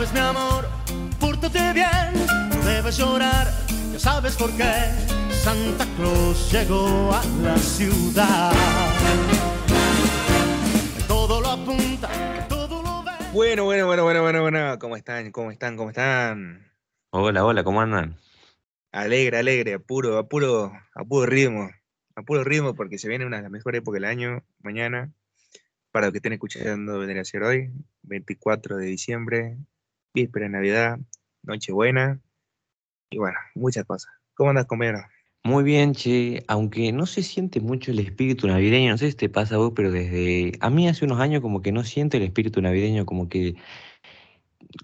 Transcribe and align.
sabes, 0.00 0.12
mi 0.14 0.20
amor, 0.20 0.66
pórtate 1.18 1.72
bien, 1.74 2.48
no 2.48 2.64
debes 2.64 2.96
llorar, 2.96 3.48
ya 3.92 3.98
sabes 3.98 4.34
por 4.34 4.50
qué. 4.56 4.72
Santa 5.30 5.86
Claus 5.96 6.50
llegó 6.52 7.12
a 7.12 7.22
la 7.42 7.56
ciudad. 7.58 8.52
Todo 11.06 11.40
lo 11.40 11.48
apunta, 11.48 12.08
todo 12.48 12.82
lo 12.82 13.02
ve. 13.02 13.10
Bueno, 13.32 13.64
bueno, 13.64 13.86
bueno, 13.86 14.04
bueno, 14.04 14.22
bueno, 14.22 14.42
bueno. 14.42 14.78
¿Cómo 14.78 14.96
están? 14.96 15.30
¿Cómo 15.32 15.50
están? 15.50 15.76
¿Cómo 15.76 15.90
están? 15.90 16.72
Hola, 17.10 17.44
hola, 17.44 17.62
¿cómo 17.62 17.80
andan? 17.82 18.16
Alegre, 18.92 19.38
alegre, 19.38 19.74
a 19.74 19.78
puro, 19.78 20.16
a 20.16 20.28
puro, 20.28 20.72
a 20.94 21.04
puro 21.04 21.26
ritmo. 21.26 21.70
A 22.16 22.22
puro 22.22 22.42
ritmo 22.44 22.74
porque 22.74 22.98
se 22.98 23.08
viene 23.08 23.26
una 23.26 23.36
de 23.36 23.42
las 23.42 23.50
mejores 23.50 23.80
épocas 23.80 24.00
del 24.00 24.08
año, 24.08 24.42
mañana. 24.60 25.12
Para 25.90 26.06
los 26.06 26.12
que 26.12 26.18
estén 26.18 26.32
escuchando, 26.32 26.98
vendría 26.98 27.22
a 27.22 27.24
ser 27.24 27.42
hoy, 27.42 27.72
24 28.02 28.76
de 28.76 28.86
diciembre, 28.86 29.56
víspera 30.14 30.44
de 30.46 30.50
Navidad, 30.50 30.98
Nochebuena. 31.42 32.20
Y 33.10 33.18
bueno, 33.18 33.38
muchas 33.54 33.84
cosas. 33.84 34.12
¿Cómo 34.34 34.50
andas, 34.50 34.66
compañero? 34.66 35.00
Muy 35.42 35.64
bien, 35.64 35.94
che, 35.94 36.44
aunque 36.48 36.92
no 36.92 37.06
se 37.06 37.22
siente 37.22 37.60
mucho 37.60 37.92
el 37.92 37.98
espíritu 38.00 38.46
navideño, 38.46 38.90
no 38.90 38.98
sé 38.98 39.10
si 39.10 39.16
te 39.16 39.28
pasa 39.30 39.56
vos, 39.56 39.72
pero 39.74 39.90
desde 39.90 40.52
a 40.60 40.68
mí 40.68 40.86
hace 40.86 41.04
unos 41.06 41.18
años 41.18 41.40
como 41.40 41.62
que 41.62 41.72
no 41.72 41.82
siento 41.82 42.18
el 42.18 42.24
espíritu 42.24 42.60
navideño, 42.60 43.06
como 43.06 43.28
que 43.28 43.56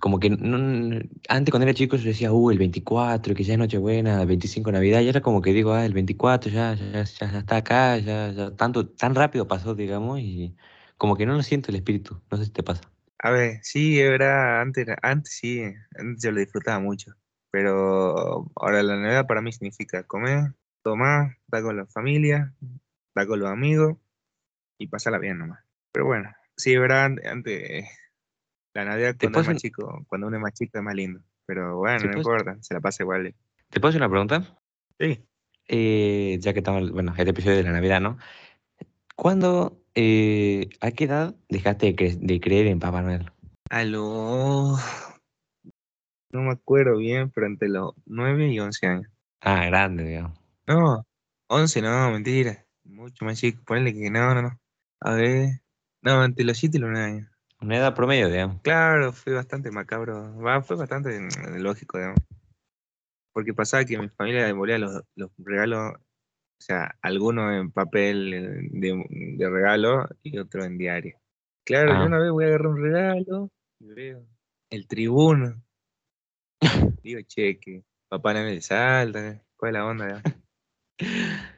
como 0.01 0.19
que 0.19 0.30
no- 0.30 0.99
antes 1.29 1.51
cuando 1.52 1.65
era 1.66 1.74
chico 1.74 1.97
yo 1.97 2.05
decía, 2.09 2.33
uh, 2.33 2.51
el 2.51 2.59
24, 2.59 3.35
que 3.35 3.45
ya 3.45 3.52
es 3.55 3.59
Nochebuena, 3.59 4.21
el 4.23 4.27
25 4.27 4.73
Navidad, 4.73 5.01
y 5.02 5.07
ahora 5.07 5.21
como 5.21 5.43
que 5.43 5.52
digo, 5.52 5.73
ah, 5.73 5.85
el 5.85 5.93
24 5.93 6.51
ya, 6.51 6.74
ya, 6.74 7.05
ya, 7.05 7.30
ya 7.30 7.38
está 7.38 7.57
acá, 7.57 7.99
ya, 7.99 8.33
ya 8.33 8.51
tanto, 8.57 8.88
tan 8.88 9.15
rápido 9.15 9.47
pasó, 9.47 9.74
digamos, 9.74 10.21
y 10.21 10.57
como 10.97 11.16
que 11.16 11.27
no 11.27 11.35
lo 11.35 11.43
siento 11.43 11.71
el 11.71 11.77
espíritu, 11.77 12.21
no 12.30 12.37
sé 12.38 12.47
si 12.47 12.51
te 12.52 12.63
pasa. 12.63 12.95
A 13.27 13.30
ver, 13.33 13.59
sí, 13.62 14.01
verdad, 14.01 14.61
antes, 14.61 14.87
era- 14.87 14.98
antes 15.03 15.33
sí, 15.35 15.61
antes 15.98 16.23
yo 16.23 16.30
lo 16.30 16.38
disfrutaba 16.38 16.79
mucho. 16.79 17.13
Pero 17.51 18.49
ahora 18.55 18.85
la 18.85 18.96
Navidad 18.96 19.27
para 19.27 19.43
mí 19.43 19.51
significa 19.51 20.05
comer, 20.05 20.52
tomar, 20.83 21.37
estar 21.45 21.63
con 21.65 21.77
la 21.77 21.87
familia, 21.87 22.55
estar 23.09 23.27
con 23.27 23.41
los 23.41 23.51
amigos 23.51 23.96
y 24.79 24.87
pasarla 24.87 25.18
bien 25.18 25.38
nomás. 25.38 25.59
Pero 25.91 26.07
bueno, 26.07 26.30
sí, 26.57 26.77
an- 26.77 27.21
antes, 27.27 27.85
la 28.74 28.85
Navidad 28.85 29.16
¿Te 29.16 29.27
cuando 29.27 29.40
es 29.40 29.46
más 29.49 29.57
chico, 29.57 30.05
cuando 30.07 30.29
uno 30.29 30.37
es 30.37 30.43
más 30.45 30.52
chico 30.52 30.79
es 30.79 30.85
más 30.85 30.95
lindo. 30.95 31.21
Pero 31.46 31.79
bueno, 31.79 31.99
no 32.07 32.13
puedo- 32.23 32.37
importa, 32.38 32.63
se 32.63 32.74
la 32.74 32.80
pasa 32.80 33.02
igual. 33.02 33.35
te 33.71 33.80
puedo 33.80 33.88
hacer 33.88 34.02
una 34.02 34.09
pregunta? 34.11 34.57
Sí. 35.01 35.27
Eh, 35.66 36.37
ya 36.40 36.52
que 36.52 36.61
estamos, 36.61 36.93
bueno, 36.93 37.13
este 37.18 37.30
episodio 37.30 37.57
de 37.57 37.65
la 37.65 37.73
Navidad, 37.73 38.01
¿no? 38.01 38.18
¿Cuándo, 39.16 39.83
eh, 39.97 40.69
a 40.80 40.91
qué 40.93 41.05
edad 41.05 41.35
dejaste 41.49 41.87
de, 41.87 41.97
cre- 41.97 42.19
de 42.21 42.41
creer 42.41 42.66
en 42.69 42.79
Papá 42.79 43.02
Noel? 43.02 43.30
A 43.71 43.83
los, 43.85 44.79
no 46.30 46.43
me 46.43 46.52
acuerdo 46.52 46.99
bien, 46.99 47.30
pero 47.30 47.47
entre 47.47 47.69
los 47.69 47.95
9 48.05 48.49
y 48.49 48.61
11 48.61 48.87
años. 48.87 49.11
Ah, 49.41 49.65
grande, 49.67 50.05
digamos. 50.05 50.39
No, 50.67 51.05
11 51.49 51.83
no, 51.83 52.11
mentira. 52.11 52.65
Mucho 52.85 53.24
más 53.24 53.39
chico, 53.39 53.63
ponle 53.65 53.93
que 53.93 54.11
no, 54.11 54.35
no, 54.35 54.43
no. 54.43 54.61
A 55.01 55.15
ver, 55.15 55.61
no, 56.02 56.24
entre 56.24 56.45
los 56.45 56.59
7 56.59 56.79
y 56.79 56.80
los 56.80 56.91
9 56.91 57.07
años. 57.07 57.30
Una 57.61 57.79
edad 57.79 57.95
promedio, 57.95 58.29
digamos. 58.29 58.61
Claro, 58.63 59.13
fue 59.13 59.33
bastante 59.33 59.71
macabro. 59.71 60.37
Va, 60.39 60.63
fue 60.63 60.77
bastante 60.77 61.19
mm, 61.19 61.57
lógico, 61.57 61.99
digamos. 61.99 62.21
Porque 63.33 63.52
pasaba 63.55 63.85
que 63.85 63.99
mi 63.99 64.09
familia 64.09 64.47
devolvía 64.47 64.78
los, 64.78 65.03
los 65.15 65.31
regalos, 65.39 65.94
o 66.59 66.62
sea, 66.62 66.97
algunos 67.03 67.53
en 67.53 67.71
papel 67.71 68.34
eh, 68.34 68.69
de, 68.71 69.04
de 69.37 69.50
regalo 69.50 70.09
y 70.22 70.38
otros 70.38 70.66
en 70.66 70.78
diario. 70.78 71.19
Claro, 71.65 71.93
yo 71.93 72.00
Ah, 72.00 72.06
una 72.06 72.19
vez 72.19 72.31
voy 72.31 72.44
a 72.44 72.49
agarrar 72.49 72.66
un 72.69 72.82
regalo 72.82 73.50
y 73.81 73.87
veo 73.87 74.26
el 74.71 74.87
tribuno. 74.87 75.62
Digo, 77.03 77.21
che, 77.27 77.59
que 77.59 77.82
papá 78.09 78.34
no 78.34 78.43
me 78.43 78.60
salta, 78.60 79.43
¿cuál 79.56 79.71
es 79.71 79.72
la 79.75 79.87
onda? 79.87 80.22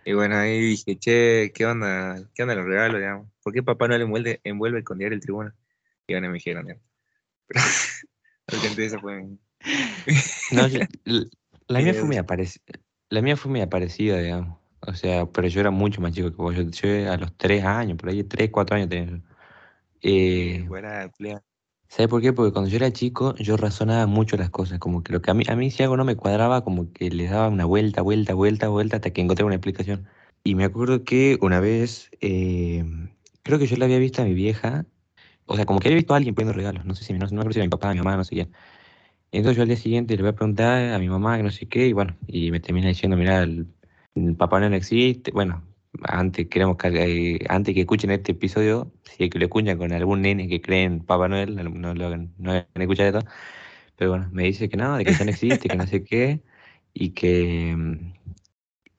Y 0.04 0.12
bueno, 0.14 0.36
ahí 0.36 0.60
dije, 0.60 0.98
che, 0.98 1.53
¿qué 1.54 1.66
onda? 1.66 2.28
¿Qué 2.34 2.42
onda 2.42 2.54
los 2.54 2.65
regalos, 2.65 3.00
digamos? 3.00 3.28
¿Por 3.42 3.53
qué 3.53 3.62
papá 3.62 3.86
no 3.86 3.97
le 3.97 4.04
envuelve, 4.04 4.41
envuelve 4.42 4.82
con 4.82 4.98
diario 4.98 5.15
el 5.15 5.22
tribuno? 5.22 5.53
Y 6.06 6.15
bueno, 6.15 6.28
me 6.28 6.34
dijeron, 6.34 6.66
digamos. 6.66 6.84
Pero 8.47 9.00
fue... 9.00 9.25
no, 10.53 10.69
la 11.69 11.80
mía 11.80 11.94
fue 11.94 12.04
muy 12.04 12.16
la 13.10 13.22
mía 13.22 13.36
fue 13.36 13.50
muy 13.50 13.60
aparecida, 13.60 14.19
digamos. 14.19 14.59
O 14.87 14.94
sea, 14.94 15.27
pero 15.27 15.49
yo 15.49 15.61
era 15.61 15.71
mucho 15.71 16.00
más 16.00 16.12
chico 16.12 16.31
que 16.31 16.37
vos. 16.37 16.55
Yo, 16.55 16.62
yo 16.62 17.12
a 17.12 17.16
los 17.16 17.37
tres 17.37 17.65
años, 17.65 17.99
por 17.99 18.11
ahí, 18.11 18.25
tres, 18.25 18.50
cuatro 18.50 18.77
años 18.77 18.89
tenía 18.89 19.16
yo. 19.16 19.19
Eh, 20.03 20.65
buena 20.69 21.11
pelea. 21.16 21.43
¿sabes 21.89 22.09
por 22.09 22.21
qué? 22.21 22.33
Porque 22.33 22.53
cuando 22.53 22.71
yo 22.71 22.77
era 22.77 22.93
chico, 22.93 23.34
yo 23.37 23.56
razonaba 23.56 24.06
mucho 24.06 24.37
las 24.37 24.50
cosas. 24.50 24.78
Como 24.78 25.03
que 25.03 25.12
lo 25.12 25.22
que 25.22 25.31
a 25.31 25.34
mí, 25.34 25.44
a 25.49 25.56
mí 25.56 25.71
si 25.71 25.83
algo 25.83 25.97
no 25.97 26.05
me 26.05 26.16
cuadraba, 26.16 26.62
como 26.65 26.93
que 26.93 27.11
le 27.11 27.27
daba 27.27 27.49
una 27.49 27.65
vuelta, 27.65 28.03
vuelta, 28.03 28.34
vuelta, 28.34 28.69
vuelta, 28.69 28.97
hasta 28.97 29.11
que 29.11 29.21
encontré 29.22 29.44
una 29.44 29.56
explicación. 29.56 30.06
Y 30.44 30.55
me 30.55 30.65
acuerdo 30.65 31.05
que 31.05 31.39
una 31.41 31.60
vez, 31.60 32.10
eh, 32.21 32.84
creo 33.43 33.59
que 33.59 33.66
yo 33.66 33.77
le 33.77 33.84
había 33.84 33.99
visto 33.99 34.22
a 34.22 34.25
mi 34.25 34.34
vieja, 34.34 34.87
o 35.47 35.56
sea, 35.56 35.66
como 35.66 35.81
que 35.81 35.89
había 35.89 35.97
visto 35.97 36.15
a 36.15 36.19
alguien 36.19 36.34
poniendo 36.34 36.55
regalos, 36.56 36.84
no 36.84 36.95
sé 36.95 37.05
si, 37.05 37.12
no, 37.12 37.21
no 37.21 37.33
me 37.33 37.41
acuerdo 37.41 37.53
si 37.55 37.59
era 37.60 37.66
mi 37.66 37.71
papá, 37.71 37.93
mi 37.93 37.99
mamá, 37.99 38.16
no 38.16 38.25
sé 38.25 38.34
quién. 38.37 38.53
Entonces 39.33 39.56
yo 39.56 39.62
al 39.62 39.69
día 39.69 39.77
siguiente 39.77 40.16
le 40.16 40.22
voy 40.22 40.31
a 40.31 40.34
preguntar 40.37 40.93
a 40.95 40.99
mi 40.99 41.09
mamá 41.09 41.37
que 41.39 41.43
no 41.45 41.50
sé 41.50 41.69
qué, 41.69 41.89
y 41.89 41.93
bueno, 41.93 42.16
y 42.27 42.50
me 42.50 42.60
termina 42.60 42.89
diciendo, 42.89 43.16
mira, 43.16 43.43
el 43.43 43.66
Papá 44.36 44.58
Noel 44.58 44.72
no 44.72 44.76
existe. 44.76 45.30
Bueno, 45.32 45.62
antes 46.04 46.48
queremos 46.48 46.76
que, 46.76 46.88
eh, 47.36 47.46
antes 47.48 47.74
que 47.74 47.80
escuchen 47.80 48.10
este 48.10 48.32
episodio, 48.32 48.92
si 49.04 49.24
es 49.24 49.30
que 49.30 49.38
lo 49.38 49.44
escuchan 49.46 49.78
con 49.78 49.92
algún 49.92 50.22
nene 50.22 50.48
que 50.48 50.60
cree 50.60 50.84
en 50.84 51.00
Papá 51.00 51.28
Noel, 51.28 51.56
no, 51.56 51.64
no 51.64 51.94
lo 51.94 52.16
no 52.38 52.50
hagan 52.52 52.66
escuchar 52.76 53.06
esto. 53.14 53.28
Pero 53.96 54.10
bueno, 54.10 54.28
me 54.32 54.44
dice 54.44 54.68
que 54.68 54.76
no, 54.76 54.96
de 54.96 55.04
que 55.04 55.12
ya 55.14 55.24
no 55.24 55.30
existe, 55.30 55.68
que 55.68 55.76
no 55.76 55.86
sé 55.86 56.04
qué, 56.04 56.40
y 56.94 57.10
que, 57.10 57.74
mm, 57.76 58.12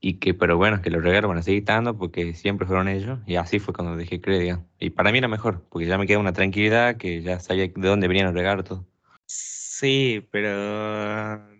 y 0.02 0.14
que, 0.16 0.34
pero 0.34 0.58
bueno, 0.58 0.82
que 0.82 0.90
los 0.90 1.04
regalos 1.04 1.30
van 1.30 1.38
a 1.40 1.42
seguir 1.44 1.60
estando 1.60 1.98
porque 1.98 2.34
siempre 2.34 2.68
fueron 2.68 2.88
ellos, 2.90 3.20
y 3.26 3.36
así 3.36 3.60
fue 3.60 3.74
cuando 3.74 3.96
dejé 3.96 4.22
creer, 4.22 4.42
digamos. 4.42 4.66
Y 4.80 4.90
para 4.92 5.12
mí 5.12 5.18
era 5.20 5.28
mejor, 5.28 5.66
porque 5.70 5.88
ya 5.88 5.98
me 5.98 6.08
queda 6.08 6.20
una 6.20 6.34
tranquilidad, 6.34 6.98
que 6.98 7.22
ya 7.22 7.40
sabía 7.40 7.68
de 7.68 7.88
dónde 7.88 8.08
venían 8.08 8.26
los 8.28 8.36
regalos, 8.36 8.66
todo. 8.66 8.86
Sí, 9.26 10.28
pero 10.32 10.50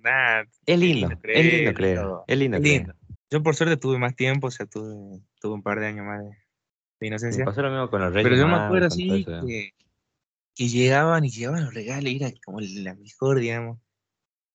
nada, 0.02 0.46
Es 0.66 0.80
lindo, 0.80 1.08
es 1.08 1.46
lindo 1.46 1.74
creer, 1.74 1.98
es 2.28 2.38
lindo 2.38 2.58
es 2.58 2.64
creer. 2.64 2.78
lindo. 2.80 2.94
Yo 3.32 3.44
por 3.44 3.56
suerte 3.56 3.78
tuve 3.78 3.98
más 4.00 4.16
tiempo, 4.16 4.48
o 4.48 4.52
sea, 4.52 4.66
tuve, 4.66 5.22
tuve 5.40 5.54
un 5.54 5.62
par 5.62 5.80
de 5.80 5.88
años 5.88 6.06
más 6.06 6.20
de, 6.20 6.26
de 6.26 6.36
Me 7.02 7.08
inocencia. 7.08 7.46
pasó 7.46 7.62
lo 7.62 7.70
mismo 7.70 7.90
con 7.90 8.02
los 8.02 8.12
Pero 8.12 8.30
Reyes 8.30 8.40
yo 8.42 8.48
me 8.48 8.56
acuerdo 8.56 8.88
así 8.88 9.26
que, 9.26 9.74
que 10.56 10.68
llegaban 10.68 11.24
y 11.26 11.30
llegaban 11.30 11.66
los 11.66 11.74
regalos, 11.74 12.12
y 12.12 12.18
era 12.18 12.32
como 12.44 12.60
la 12.60 12.96
mejor, 12.96 13.40
digamos. 13.40 13.80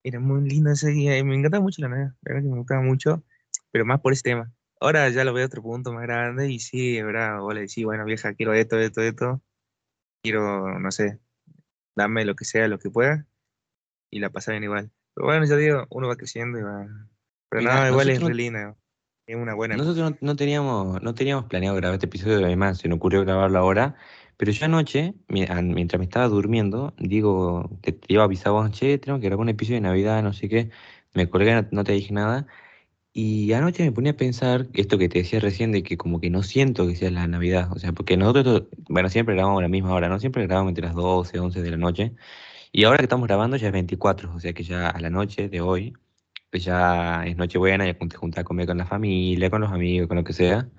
Era 0.02 0.20
muy 0.20 0.48
lindo 0.48 0.70
ese 0.70 0.90
día, 0.90 1.16
y 1.16 1.24
me 1.24 1.36
encantaba 1.36 1.62
mucho 1.62 1.82
la 1.82 1.88
Navidad, 1.88 2.14
la 2.22 2.34
verdad 2.34 2.42
que 2.42 2.52
me 2.52 2.58
gustaba 2.58 2.82
mucho, 2.82 3.22
pero 3.70 3.86
más 3.86 4.00
por 4.00 4.12
ese 4.12 4.22
tema. 4.22 4.52
Ahora 4.80 5.08
ya 5.08 5.24
lo 5.24 5.32
veo 5.32 5.44
a 5.44 5.46
otro 5.46 5.62
punto 5.62 5.92
más 5.92 6.02
grande, 6.02 6.50
y 6.50 6.58
sí, 6.58 6.98
es 6.98 7.04
verdad, 7.04 7.40
vos 7.40 7.54
le 7.54 7.62
decís, 7.62 7.84
bueno, 7.84 8.04
vieja, 8.04 8.34
quiero 8.34 8.52
esto, 8.52 8.78
esto, 8.78 9.00
esto, 9.00 9.42
quiero, 10.22 10.78
no 10.78 10.90
sé, 10.90 11.20
dame 11.96 12.24
lo 12.24 12.34
que 12.34 12.44
sea, 12.44 12.68
lo 12.68 12.78
que 12.78 12.90
pueda, 12.90 13.26
y 14.10 14.18
la 14.18 14.30
pasa 14.30 14.50
bien 14.50 14.64
igual. 14.64 14.90
Pero 15.14 15.26
bueno, 15.26 15.46
ya 15.46 15.56
digo, 15.56 15.86
uno 15.90 16.08
va 16.08 16.16
creciendo 16.16 16.58
y 16.58 16.62
va... 16.62 16.86
Pero 17.54 17.62
Mira, 17.62 17.80
no, 17.82 17.88
igual 17.88 18.10
es 18.10 18.18
nosotros 18.18 18.30
re 18.30 18.34
no, 18.34 18.36
linda, 18.36 18.76
es 19.26 19.36
una 19.36 19.54
buena 19.54 19.76
nosotros 19.76 20.10
no, 20.12 20.18
no 20.20 20.36
teníamos, 20.36 21.02
no 21.02 21.14
teníamos 21.14 21.44
planeado 21.46 21.76
grabar 21.76 21.94
este 21.94 22.06
episodio, 22.06 22.44
además 22.44 22.78
se 22.78 22.88
nos 22.88 22.96
ocurrió 22.96 23.20
grabarlo 23.22 23.58
ahora, 23.58 23.94
pero 24.36 24.52
yo 24.52 24.64
anoche, 24.66 25.14
mi- 25.28 25.44
an- 25.44 25.72
mientras 25.74 25.98
me 25.98 26.04
estaba 26.04 26.28
durmiendo, 26.28 26.94
digo, 26.98 27.70
te, 27.82 27.92
te 27.92 28.12
iba 28.12 28.22
a 28.22 28.26
avisar 28.26 28.52
vos, 28.52 28.70
che, 28.72 28.98
tenemos 28.98 29.20
que 29.20 29.26
grabar 29.28 29.42
un 29.42 29.48
episodio 29.50 29.76
de 29.76 29.80
Navidad, 29.82 30.22
no 30.22 30.32
sé 30.32 30.48
qué, 30.48 30.70
me 31.14 31.28
colgué, 31.30 31.54
no, 31.54 31.66
no 31.70 31.84
te 31.84 31.92
dije 31.92 32.12
nada, 32.12 32.46
y 33.12 33.52
anoche 33.54 33.84
me 33.84 33.92
ponía 33.92 34.12
a 34.12 34.16
pensar 34.16 34.68
esto 34.74 34.98
que 34.98 35.08
te 35.08 35.20
decía 35.20 35.40
recién, 35.40 35.72
de 35.72 35.82
que 35.84 35.96
como 35.98 36.20
que 36.20 36.30
no 36.30 36.42
siento 36.42 36.86
que 36.88 36.96
sea 36.96 37.10
la 37.12 37.26
Navidad, 37.28 37.70
o 37.72 37.78
sea, 37.80 37.92
porque 37.92 38.16
nosotros, 38.16 38.64
bueno, 38.88 39.08
siempre 39.10 39.34
grabamos 39.36 39.60
a 39.60 39.62
la 39.62 39.68
misma 39.68 39.94
hora, 39.94 40.08
¿no? 40.08 40.20
Siempre 40.20 40.46
grabamos 40.46 40.70
entre 40.70 40.86
las 40.86 40.94
12, 40.94 41.38
11 41.40 41.62
de 41.62 41.70
la 41.72 41.76
noche, 41.78 42.14
y 42.72 42.84
ahora 42.84 42.98
que 42.98 43.04
estamos 43.04 43.26
grabando 43.28 43.56
ya 43.58 43.68
es 43.68 43.72
24, 43.72 44.34
o 44.34 44.40
sea 44.40 44.52
que 44.54 44.64
ya 44.64 44.90
a 44.90 45.00
la 45.00 45.10
noche 45.10 45.48
de 45.48 45.60
hoy, 45.60 45.94
pues 46.54 46.62
ya 46.62 47.24
es 47.26 47.36
Nochebuena, 47.36 47.84
ya 47.84 47.98
te 47.98 48.16
juntas 48.16 48.42
a 48.42 48.44
comer 48.44 48.68
con 48.68 48.78
la 48.78 48.86
familia, 48.86 49.50
con 49.50 49.60
los 49.60 49.72
amigos, 49.72 50.06
con 50.06 50.18
lo 50.18 50.22
que 50.22 50.32
sea. 50.32 50.70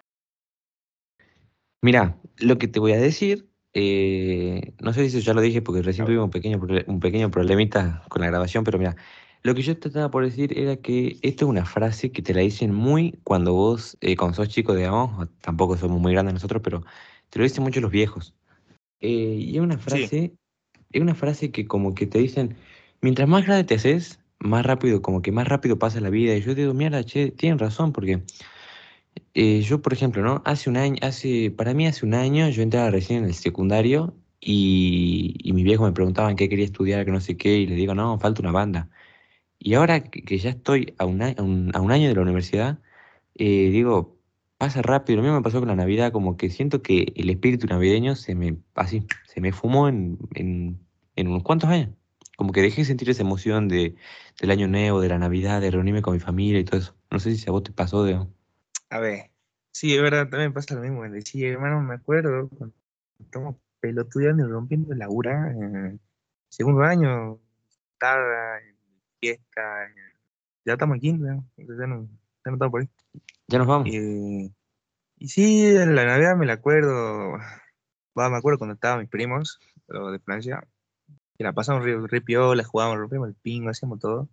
Mira, 1.81 2.17
lo 2.37 2.57
que 2.57 2.69
te 2.69 2.79
voy 2.79 2.93
a 2.93 2.97
decir, 2.97 3.49
eh, 3.73 4.73
no 4.79 4.93
sé 4.93 5.09
si 5.09 5.19
ya 5.19 5.33
lo 5.33 5.41
dije 5.41 5.61
porque 5.61 5.81
recién 5.81 6.05
tuvimos 6.05 6.23
un 6.23 6.31
pequeño, 6.31 6.61
un 6.87 7.01
pequeño 7.01 7.29
problemita 7.29 8.05
con 8.07 8.21
la 8.21 8.27
grabación, 8.29 8.63
pero 8.63 8.77
mira, 8.79 8.95
lo 9.43 9.53
que 9.53 9.63
yo 9.63 9.77
te 9.77 9.89
estaba 9.89 10.09
por 10.09 10.23
decir 10.23 10.57
era 10.57 10.77
que 10.77 11.19
esto 11.21 11.43
es 11.43 11.49
una 11.49 11.65
frase 11.65 12.09
que 12.13 12.21
te 12.21 12.33
la 12.33 12.39
dicen 12.39 12.73
muy 12.73 13.19
cuando 13.25 13.51
vos, 13.51 13.97
eh, 13.99 14.15
cuando 14.15 14.35
sos 14.37 14.47
chico, 14.47 14.75
digamos, 14.75 15.27
tampoco 15.41 15.75
somos 15.75 15.99
muy 15.99 16.13
grandes 16.13 16.35
nosotros, 16.35 16.61
pero 16.63 16.85
te 17.29 17.39
lo 17.39 17.43
dicen 17.43 17.65
mucho 17.65 17.81
los 17.81 17.91
viejos. 17.91 18.33
Eh, 19.01 19.09
y 19.41 19.57
es 19.57 19.61
una 19.61 19.77
Sí, 19.77 19.81
frase, 19.81 20.37
es 20.93 21.01
una 21.01 21.15
frase 21.15 21.51
que 21.51 21.67
como 21.67 21.93
que 21.95 22.07
te 22.07 22.19
dicen, 22.19 22.55
mientras 23.01 23.27
más 23.27 23.45
grande 23.45 23.65
te 23.65 23.75
haces, 23.75 24.21
más 24.45 24.65
rápido, 24.65 25.01
como 25.01 25.21
que 25.21 25.31
más 25.31 25.47
rápido 25.47 25.79
pasa 25.79 25.99
la 26.01 26.09
vida. 26.09 26.35
Y 26.35 26.41
yo 26.41 26.55
digo, 26.55 26.73
mierda, 26.73 27.03
che, 27.03 27.31
tienen 27.31 27.59
razón, 27.59 27.91
porque 27.93 28.23
eh, 29.33 29.61
yo, 29.61 29.81
por 29.81 29.93
ejemplo, 29.93 30.23
¿no? 30.23 30.41
Hace 30.45 30.69
un 30.69 30.77
año, 30.77 30.97
hace, 31.01 31.51
para 31.51 31.73
mí 31.73 31.87
hace 31.87 32.05
un 32.05 32.13
año 32.13 32.49
yo 32.49 32.61
entraba 32.63 32.89
recién 32.91 33.23
en 33.23 33.29
el 33.29 33.35
secundario 33.35 34.13
Y, 34.39 35.35
y 35.43 35.53
mis 35.53 35.63
viejos 35.65 35.87
me 35.87 35.93
preguntaban 35.93 36.35
qué 36.35 36.49
quería 36.49 36.65
estudiar, 36.65 37.05
que 37.05 37.11
no 37.11 37.19
sé 37.21 37.35
qué, 37.37 37.57
y 37.59 37.67
les 37.67 37.77
digo, 37.77 37.95
no, 37.95 38.19
falta 38.19 38.41
una 38.41 38.51
banda. 38.51 38.89
Y 39.59 39.75
ahora 39.75 40.03
que, 40.03 40.37
ya 40.37 40.51
estoy 40.51 40.93
a 40.99 41.05
un, 41.05 41.21
a 41.21 41.35
un, 41.41 41.71
a 41.75 41.81
un 41.81 41.91
año 41.91 42.07
de 42.09 42.15
la 42.15 42.21
universidad, 42.21 42.79
eh, 43.35 43.69
digo, 43.71 44.17
pasa 44.57 44.81
rápido. 44.81 45.17
Lo 45.17 45.23
mismo 45.23 45.37
me 45.37 45.43
pasó 45.43 45.59
con 45.59 45.69
la 45.69 45.75
Navidad, 45.75 46.11
como 46.11 46.37
que 46.37 46.49
siento 46.49 46.81
que 46.81 47.13
el 47.15 47.29
espíritu 47.29 47.67
navideño 47.67 48.15
se 48.15 48.35
me, 48.35 48.57
así, 48.75 49.05
se 49.25 49.41
me 49.41 49.51
fumó 49.51 49.87
en, 49.89 50.17
en, 50.35 50.79
en 51.15 51.27
unos 51.27 51.43
cuantos 51.43 51.69
años. 51.69 51.89
Como 52.37 52.51
que 52.51 52.61
dejé 52.61 52.81
de 52.81 52.85
sentir 52.85 53.09
esa 53.09 53.21
emoción 53.23 53.67
de, 53.67 53.95
del 54.39 54.51
año 54.51 54.67
nuevo, 54.67 55.01
de 55.01 55.09
la 55.09 55.19
Navidad, 55.19 55.61
de 55.61 55.71
reunirme 55.71 56.01
con 56.01 56.13
mi 56.13 56.19
familia 56.19 56.59
y 56.59 56.65
todo 56.65 56.79
eso. 56.79 56.95
No 57.11 57.19
sé 57.19 57.35
si 57.35 57.47
a 57.49 57.51
vos 57.51 57.63
te 57.63 57.71
pasó 57.71 58.03
de... 58.03 58.25
A 58.89 58.99
ver, 58.99 59.31
sí, 59.71 59.95
es 59.95 60.01
verdad, 60.01 60.29
también 60.29 60.53
pasa 60.53 60.75
lo 60.75 60.81
mismo. 60.81 61.03
Sí, 61.23 61.45
hermano, 61.45 61.81
me 61.81 61.95
acuerdo 61.95 62.49
cuando 62.49 62.75
estamos 63.19 63.55
pelotudeando 63.79 64.45
y 64.45 64.49
rompiendo 64.49 64.93
la 64.95 65.09
ura 65.09 65.51
en 65.51 65.99
segundo 66.49 66.83
año, 66.83 67.39
tarda, 67.99 68.59
fiesta, 69.19 69.61
ya 70.65 70.73
estamos 70.73 70.95
en 70.95 71.01
quinto, 71.01 71.25
ya, 71.25 71.33
no, 71.33 71.45
ya 71.67 71.87
no 71.87 72.07
estamos 72.53 72.71
por 72.71 72.81
ahí. 72.81 72.89
Ya 73.47 73.59
nos 73.59 73.67
vamos. 73.67 73.87
Y, 73.87 74.51
y 75.17 75.27
sí, 75.27 75.71
la 75.73 76.05
Navidad 76.05 76.35
me 76.35 76.45
la 76.45 76.53
acuerdo, 76.53 77.33
va, 78.17 78.29
me 78.29 78.37
acuerdo 78.37 78.57
cuando 78.57 78.73
estaban 78.73 78.99
mis 78.99 79.09
primos, 79.09 79.59
los 79.87 80.11
de 80.11 80.19
Francia, 80.19 80.67
que 81.37 81.43
la 81.43 81.53
pasamos 81.53 81.83
re, 81.83 81.95
re 82.07 82.21
piola, 82.21 82.63
jugábamos, 82.63 82.99
rompíamos 82.99 83.29
el 83.29 83.35
pingo, 83.35 83.69
hacíamos 83.69 83.99
todo. 83.99 84.29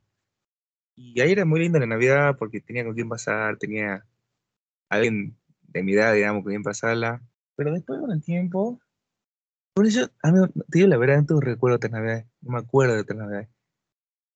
Y 0.95 1.21
ahí 1.21 1.33
era 1.33 1.45
muy 1.45 1.61
linda 1.61 1.81
la 1.81 1.87
Navidad 1.87 2.37
porque 2.39 2.61
tenía 2.61 2.85
con 2.85 2.95
quién 2.95 3.09
pasar, 3.09 3.57
tenía 3.57 4.05
alguien 4.89 5.37
de 5.63 5.83
mi 5.83 5.95
edad, 5.95 6.13
digamos, 6.15 6.43
con 6.43 6.53
quien 6.53 6.63
pasarla. 6.63 7.23
Pero 7.57 7.73
después 7.73 8.01
con 8.01 8.13
el 8.13 8.23
tiempo, 8.23 8.81
por 9.75 9.87
eso, 9.87 10.11
a 10.23 10.31
mí, 10.31 10.41
te 10.71 10.79
digo 10.79 10.89
la 10.89 10.99
verdad, 10.99 11.19
no 11.19 11.27
tengo 11.27 11.41
recuerdo 11.41 11.75
de 11.75 11.77
otras 11.77 11.93
Navidades, 11.93 12.27
no 12.43 12.53
me 12.53 12.59
acuerdo 12.59 12.95
de 12.95 13.01
otras 13.01 13.19
Navidades. 13.19 13.49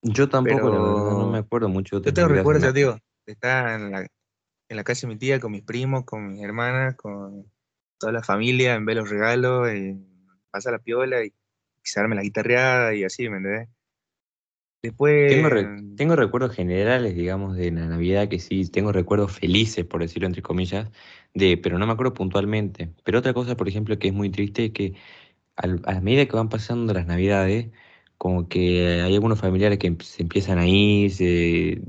Yo 0.03 0.29
tampoco, 0.29 0.71
la 0.71 0.79
verdad, 0.79 1.03
no 1.11 1.19
pero- 1.19 1.27
me 1.27 1.39
acuerdo 1.39 1.69
mucho 1.69 2.01
de 2.01 2.07
Yo 2.07 2.15
tengo 2.15 2.29
recuerdos, 2.29 2.63
ya 2.63 2.73
digo, 2.73 2.99
de 3.27 3.33
estar 3.33 3.81
en 3.81 3.91
la, 3.91 4.01
en 4.03 4.77
la 4.77 4.85
casa 4.85 5.07
de 5.07 5.13
mi 5.15 5.19
tía 5.19 5.41
con 5.41 5.53
mis 5.53 5.63
primos, 5.63 6.05
con 6.05 6.33
mis 6.33 6.43
hermanas, 6.43 6.97
con 6.97 7.51
toda 7.99 8.13
la 8.13 8.23
familia, 8.23 8.75
en 8.75 8.85
ver 8.87 8.97
los 8.97 9.11
regalos, 9.11 9.69
en 9.69 10.07
pasar 10.51 10.73
la 10.73 10.79
piola 10.79 11.25
y 11.25 11.35
quizá 11.87 12.07
la 12.09 12.23
guitarreada 12.23 12.95
y 12.95 13.05
así, 13.05 13.29
¿me 13.29 13.39
entendés? 13.39 13.69
Después, 14.83 15.29
Tengo, 15.29 15.49
re- 15.49 15.67
tengo 15.97 16.15
recuerdos 16.17 16.55
generales, 16.55 17.15
digamos, 17.17 17.57
de 17.57 17.71
la 17.73 17.87
Navidad 17.87 18.29
que 18.29 18.39
sí, 18.39 18.69
tengo 18.71 18.93
recuerdos 18.93 19.33
felices, 19.33 19.85
por 19.85 20.01
decirlo 20.03 20.27
entre 20.29 20.43
comillas, 20.43 20.89
de, 21.35 21.57
pero 21.57 21.79
no 21.79 21.87
me 21.87 21.93
acuerdo 21.93 22.15
puntualmente. 22.15 22.91
Pero 23.05 23.19
otra 23.19 23.35
cosa, 23.35 23.57
por 23.57 23.69
ejemplo, 23.69 23.99
que 23.99 24.09
es 24.09 24.15
muy 24.15 24.31
triste 24.31 24.67
es 24.67 24.71
que 24.73 24.95
al- 25.57 25.83
a 25.87 26.01
medida 26.01 26.27
que 26.27 26.37
van 26.37 26.49
pasando 26.51 26.95
las 26.95 27.07
Navidades, 27.07 27.69
como 28.19 28.49
que 28.49 29.03
hay 29.03 29.15
algunos 29.15 29.41
familiares 29.41 29.79
que 29.79 29.97
se 30.01 30.23
empiezan 30.23 30.59
a 30.59 30.67
ir, 30.67 31.11
se, 31.13 31.81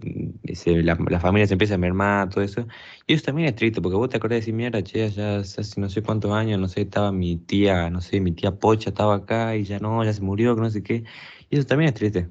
se- 0.54 0.84
la, 0.84 0.98
la 1.10 1.20
familia 1.20 1.48
se 1.48 1.54
empieza 1.54 1.76
a 1.76 1.78
mermar, 1.78 2.30
todo 2.30 2.44
eso. 2.44 2.68
Y 3.08 3.14
eso 3.14 3.26
también 3.26 3.48
es 3.50 3.56
triste, 3.56 3.82
porque 3.82 3.96
vos 3.98 4.10
te 4.10 4.18
acordás 4.18 4.36
de 4.38 4.40
decir, 4.42 4.54
mira, 4.54 4.84
che, 4.84 5.10
ya 5.10 5.38
hace 5.40 5.80
no 5.82 5.90
sé 5.90 6.02
cuántos 6.04 6.32
años, 6.34 6.60
no 6.60 6.68
sé, 6.68 6.82
estaba 6.82 7.12
mi 7.12 7.38
tía, 7.38 7.90
no 7.90 8.02
sé, 8.02 8.20
mi 8.20 8.32
tía 8.34 8.52
Pocha 8.60 8.90
estaba 8.90 9.16
acá 9.16 9.56
y 9.56 9.64
ya 9.64 9.80
no, 9.80 10.04
ya 10.04 10.14
se 10.14 10.22
murió, 10.22 10.56
que 10.56 10.62
no 10.62 10.70
sé 10.70 10.84
qué. 10.84 11.04
Y 11.50 11.58
eso 11.58 11.68
también 11.68 11.90
es 11.90 11.96
triste. 11.96 12.30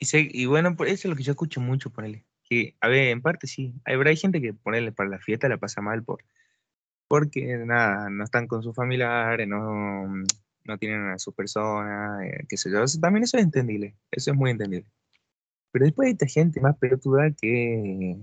y, 0.00 0.06
sé- 0.06 0.28
y 0.32 0.46
bueno, 0.46 0.76
por 0.76 0.86
eso 0.88 1.08
es 1.08 1.10
lo 1.10 1.16
que 1.16 1.22
yo 1.22 1.32
escucho 1.32 1.60
mucho, 1.60 1.90
ponele. 1.90 2.26
Que, 2.44 2.76
a 2.80 2.88
ver, 2.88 3.08
en 3.08 3.22
parte 3.22 3.46
sí, 3.46 3.74
hay, 3.84 3.96
hay 4.04 4.16
gente 4.16 4.40
que, 4.40 4.54
ponele, 4.54 4.92
para 4.92 5.08
la 5.10 5.18
fiesta 5.20 5.48
la 5.48 5.58
pasa 5.58 5.80
mal 5.82 6.02
por, 6.04 6.24
porque, 7.08 7.56
nada, 7.66 8.10
no 8.10 8.24
están 8.24 8.46
con 8.48 8.62
sus 8.62 8.74
familiares, 8.76 9.48
no, 9.48 10.08
no 10.70 10.78
tienen 10.78 11.08
a 11.10 11.18
su 11.18 11.32
persona, 11.32 12.26
eh, 12.26 12.46
qué 12.48 12.56
sé 12.56 12.70
yo. 12.70 12.82
Eso- 12.82 13.00
también 13.00 13.24
eso 13.24 13.36
es 13.36 13.44
entendible, 13.44 13.96
eso 14.10 14.30
es 14.30 14.36
muy 14.36 14.50
entendible. 14.50 14.86
Pero 15.72 15.84
después 15.84 16.06
hay 16.06 16.12
esta 16.12 16.26
gente 16.26 16.60
más 16.60 16.76
pelotuda 16.78 17.30
que, 17.32 18.16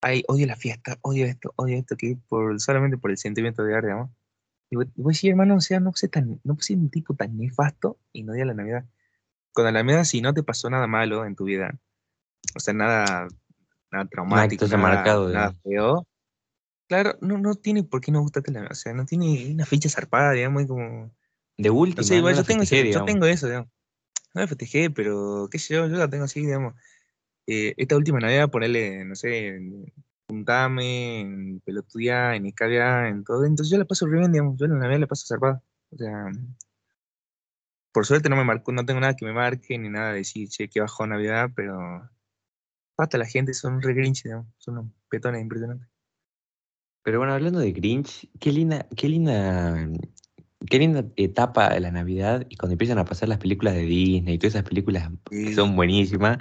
ay, 0.00 0.24
odio 0.28 0.46
la 0.46 0.56
fiesta, 0.56 0.98
odio 1.02 1.26
esto, 1.26 1.52
odio 1.56 1.76
esto, 1.78 1.96
que 1.96 2.18
por, 2.28 2.60
solamente 2.60 2.98
por 2.98 3.10
el 3.10 3.18
sentimiento 3.18 3.62
de 3.64 3.74
arte, 3.74 3.86
digamos. 3.88 4.10
Y 4.70 4.76
vos, 4.76 4.86
y 4.96 5.02
vos 5.02 5.12
decís, 5.14 5.30
hermano, 5.30 5.56
o 5.56 5.60
sea, 5.60 5.80
no 5.80 5.92
sé 5.92 6.08
tan, 6.08 6.40
no 6.44 6.56
seas 6.60 6.80
un 6.80 6.90
tipo 6.90 7.14
tan 7.14 7.36
nefasto 7.36 7.98
y 8.12 8.22
no 8.24 8.32
odia 8.32 8.44
la 8.46 8.54
Navidad. 8.54 8.84
Con 9.52 9.64
la 9.64 9.72
Navidad, 9.72 10.04
si 10.04 10.20
no 10.20 10.32
te 10.34 10.42
pasó 10.42 10.70
nada 10.70 10.86
malo 10.86 11.24
en 11.26 11.34
tu 11.36 11.44
vida, 11.44 11.78
o 12.56 12.60
sea, 12.60 12.74
nada, 12.74 13.28
nada 13.90 14.06
traumático, 14.06 14.66
nada, 14.66 14.78
marcado, 14.78 15.28
nada 15.30 15.52
feo, 15.62 16.06
claro, 16.88 17.16
no, 17.20 17.38
no 17.38 17.54
tiene 17.54 17.84
por 17.84 18.00
qué 18.00 18.12
no 18.12 18.20
gustarte 18.20 18.50
la 18.50 18.60
Navidad, 18.60 18.72
o 18.72 18.76
sea, 18.76 18.92
no 18.94 19.04
tiene 19.04 19.50
una 19.52 19.66
fecha 19.66 19.88
zarpada, 19.88 20.32
digamos, 20.32 20.62
y 20.62 20.66
como, 20.66 21.10
De 21.56 21.70
última, 21.70 22.02
no 22.02 22.30
yo 22.30 22.44
tengo, 22.44 22.60
festejé, 22.60 22.92
yo 22.92 23.04
tengo 23.04 23.26
eso, 23.26 23.46
digamos. 23.46 23.70
No 24.34 24.40
la 24.40 24.46
festejé, 24.46 24.90
pero 24.90 25.48
qué 25.50 25.58
sé 25.58 25.74
yo, 25.74 25.86
yo 25.86 25.96
la 25.96 26.08
tengo 26.08 26.24
así, 26.24 26.40
digamos. 26.40 26.74
Eh, 27.46 27.74
esta 27.76 27.96
última 27.96 28.18
Navidad, 28.18 28.50
ponerle, 28.50 29.04
no 29.04 29.14
sé, 29.14 29.48
en 29.48 29.92
juntame, 30.28 31.20
en 31.20 31.60
pelotudear, 31.60 32.34
en 32.34 32.46
escabiar, 32.46 33.06
en 33.06 33.24
todo. 33.24 33.44
Entonces 33.44 33.70
yo 33.70 33.78
la 33.78 33.84
paso 33.84 34.06
re 34.06 34.18
bien, 34.18 34.32
digamos. 34.32 34.56
Yo 34.58 34.66
la 34.66 34.76
Navidad 34.76 35.00
la 35.00 35.06
paso 35.06 35.26
zarpada. 35.26 35.62
O 35.90 35.96
sea, 35.96 36.30
por 37.92 38.06
suerte 38.06 38.30
no 38.30 38.36
me 38.36 38.44
marcó, 38.44 38.72
no 38.72 38.86
tengo 38.86 39.00
nada 39.00 39.14
que 39.14 39.26
me 39.26 39.34
marque, 39.34 39.78
ni 39.78 39.90
nada 39.90 40.12
de 40.12 40.18
decir, 40.18 40.48
che, 40.48 40.68
que 40.68 40.80
bajó 40.80 41.06
Navidad, 41.06 41.50
pero 41.54 42.08
hasta 42.96 43.18
la 43.18 43.26
gente 43.26 43.52
son 43.52 43.82
re 43.82 43.92
grinch, 43.92 44.22
digamos. 44.22 44.46
Son 44.56 44.78
unos 44.78 44.92
petones 45.10 45.42
impresionantes. 45.42 45.88
Pero 47.02 47.18
bueno, 47.18 47.34
hablando 47.34 47.58
de 47.58 47.72
Grinch, 47.72 48.28
qué 48.38 48.52
linda, 48.52 48.86
qué 48.96 49.08
linda, 49.08 49.88
qué 50.68 50.78
linda 50.78 51.04
etapa 51.16 51.70
de 51.70 51.80
la 51.80 51.90
Navidad 51.90 52.46
y 52.48 52.56
cuando 52.56 52.72
empiezan 52.72 52.98
a 52.98 53.04
pasar 53.04 53.28
las 53.28 53.38
películas 53.38 53.74
de 53.74 53.82
Disney 53.82 54.34
y 54.34 54.38
todas 54.38 54.54
esas 54.54 54.68
películas 54.68 55.10
que 55.30 55.48
Sí. 55.48 55.54
son 55.54 55.76
buenísimas. 55.76 56.38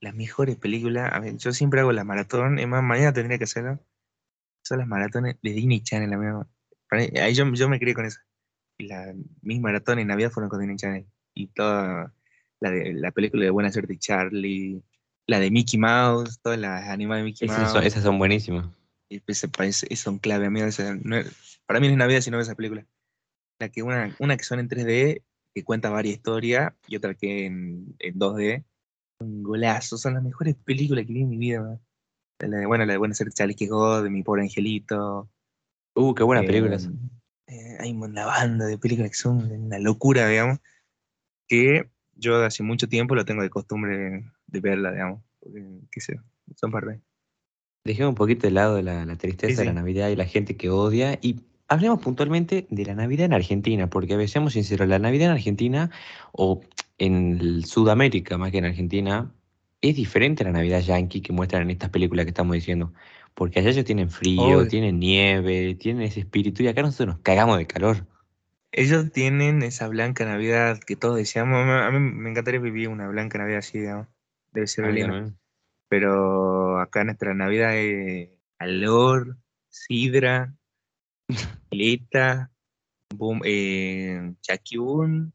Las 0.00 0.14
mejores 0.14 0.56
películas, 0.56 1.10
a 1.12 1.18
ver, 1.20 1.36
yo 1.36 1.52
siempre 1.52 1.80
hago 1.80 1.92
la 1.92 2.04
maratón, 2.04 2.58
es 2.58 2.66
más, 2.66 2.82
mañana 2.82 3.12
tendría 3.12 3.38
que 3.38 3.44
hacerlo. 3.44 3.78
Son 4.64 4.78
las 4.78 4.86
maratones 4.88 5.36
de 5.42 5.50
Disney 5.52 5.80
Channel, 5.82 6.12
mí- 6.16 7.18
Ahí 7.18 7.34
yo, 7.34 7.50
yo 7.52 7.68
me 7.68 7.78
crié 7.78 7.94
con 7.94 8.04
eso. 8.06 8.18
Y 8.78 8.86
la, 8.86 9.12
mis 9.42 9.60
maratones 9.60 10.02
en 10.02 10.08
Navidad 10.08 10.30
fueron 10.30 10.48
con 10.48 10.60
Disney 10.60 10.76
Channel. 10.76 11.06
Y 11.34 11.48
toda 11.48 12.12
la, 12.60 12.70
de, 12.70 12.94
la 12.94 13.10
película 13.10 13.44
de 13.44 13.50
Buena 13.50 13.70
Suerte 13.72 13.96
Charlie, 13.98 14.82
la 15.26 15.38
de 15.38 15.50
Mickey 15.50 15.78
Mouse, 15.78 16.40
todas 16.42 16.58
las 16.58 16.88
animadas 16.88 17.20
de 17.22 17.24
Mickey 17.26 17.46
Esas 17.46 17.58
Mouse. 17.60 17.72
son, 17.72 17.84
esas 17.84 18.02
son 18.02 18.18
buenísimas. 18.18 18.66
Pues, 19.26 19.44
eso- 19.44 19.86
eso 19.88 20.02
son 20.04 20.18
clave, 20.18 20.46
amigo. 20.46 20.66
esa- 20.66 20.94
no 21.02 21.16
es- 21.16 21.60
para 21.66 21.78
mí 21.80 21.86
no 21.88 21.92
es 21.92 21.98
Navidad 21.98 22.20
si 22.22 22.30
no 22.30 22.38
ves 22.38 22.46
esa 22.48 22.56
película. 22.56 22.86
La 23.60 23.68
que 23.68 23.82
una, 23.82 24.16
una 24.18 24.36
que 24.36 24.44
son 24.44 24.58
en 24.58 24.68
3D, 24.68 25.22
que 25.54 25.64
cuenta 25.64 25.90
varias 25.90 26.16
historias, 26.16 26.72
y 26.88 26.96
otra 26.96 27.14
que 27.14 27.46
en, 27.46 27.94
en 27.98 28.18
2D. 28.18 28.64
Un 29.20 29.42
golazo, 29.42 29.98
son 29.98 30.14
las 30.14 30.22
mejores 30.22 30.56
películas 30.56 31.04
que 31.06 31.12
vi 31.12 31.20
en 31.22 31.28
mi 31.28 31.36
vida, 31.36 31.60
man. 31.60 31.80
La 32.38 32.56
de, 32.58 32.66
bueno, 32.66 32.86
la 32.86 32.92
de 32.94 32.98
Buena 32.98 33.14
Suerte 33.14 33.34
Charlie, 33.34 33.66
God, 33.68 34.04
de 34.04 34.10
Mi 34.10 34.22
Pobre 34.22 34.42
Angelito. 34.42 35.28
Uh, 35.94 36.14
qué 36.14 36.22
buenas 36.22 36.44
Eh, 36.44 36.46
películas. 36.46 36.88
eh, 37.48 37.76
hay 37.80 37.92
una 37.92 38.24
banda 38.24 38.64
de 38.64 38.78
películas 38.78 39.10
que 39.10 39.16
son 39.16 39.52
una 39.52 39.78
locura, 39.78 40.26
digamos, 40.26 40.58
que 41.46 41.90
yo 42.14 42.42
hace 42.42 42.62
mucho 42.62 42.88
tiempo 42.88 43.14
lo 43.14 43.26
tengo 43.26 43.42
de 43.42 43.50
costumbre 43.50 44.24
de 44.46 44.60
verla, 44.60 44.92
digamos, 44.92 45.22
porque, 45.38 45.62
qué 45.90 46.00
sé, 46.00 46.18
son 46.56 46.70
parte. 46.70 47.02
Dejemos 47.84 48.10
un 48.10 48.14
poquito 48.14 48.46
de 48.46 48.52
lado 48.52 48.80
la, 48.80 49.04
la 49.04 49.16
tristeza 49.16 49.52
Sí, 49.52 49.58
de 49.58 49.64
la. 49.66 49.72
Navidad 49.74 50.08
y 50.08 50.16
la 50.16 50.24
gente 50.26 50.56
que 50.56 50.70
odia 50.70 51.18
y 51.20 51.40
hablemos 51.70 52.00
puntualmente 52.00 52.66
de 52.68 52.84
la 52.84 52.94
Navidad 52.94 53.26
en 53.26 53.32
Argentina, 53.32 53.88
porque 53.88 54.14
a 54.14 54.16
ver, 54.16 54.28
seamos 54.28 54.52
sinceros, 54.54 54.88
la 54.88 54.98
Navidad 54.98 55.26
en 55.26 55.32
Argentina 55.34 55.90
o 56.32 56.60
en 56.98 57.62
Sudamérica 57.64 58.36
más 58.36 58.50
que 58.50 58.58
en 58.58 58.66
Argentina 58.66 59.32
es 59.80 59.94
diferente 59.96 60.42
a 60.42 60.46
la 60.46 60.52
Navidad 60.52 60.80
yankee 60.80 61.22
que 61.22 61.32
muestran 61.32 61.62
en 61.62 61.70
estas 61.70 61.90
películas 61.90 62.26
que 62.26 62.30
estamos 62.30 62.54
diciendo, 62.54 62.92
porque 63.34 63.60
allá 63.60 63.70
ellos 63.70 63.84
tienen 63.84 64.10
frío, 64.10 64.42
Obvio. 64.42 64.68
tienen 64.68 64.98
nieve, 64.98 65.76
tienen 65.76 66.02
ese 66.02 66.20
espíritu 66.20 66.64
y 66.64 66.68
acá 66.68 66.82
nosotros 66.82 67.14
nos 67.14 67.22
cagamos 67.22 67.56
de 67.56 67.66
calor. 67.66 68.04
Ellos 68.72 69.10
tienen 69.12 69.62
esa 69.62 69.88
blanca 69.88 70.24
Navidad 70.24 70.78
que 70.80 70.96
todos 70.96 71.16
deseamos. 71.16 71.66
A 71.68 71.90
mí 71.92 71.98
me 72.00 72.30
encantaría 72.30 72.60
vivir 72.60 72.88
una 72.88 73.08
blanca 73.08 73.38
Navidad 73.38 73.60
así, 73.60 73.78
digamos. 73.78 74.08
Debe 74.52 74.66
ser 74.66 74.92
lindo. 74.92 75.32
Pero 75.88 76.78
acá 76.80 77.04
nuestra 77.04 77.32
Navidad 77.32 77.76
es 77.76 78.30
calor, 78.58 79.38
sidra, 79.68 80.54
pileta, 81.70 82.50
boom, 83.14 83.40
eh, 83.44 84.34
chaquiún, 84.40 85.32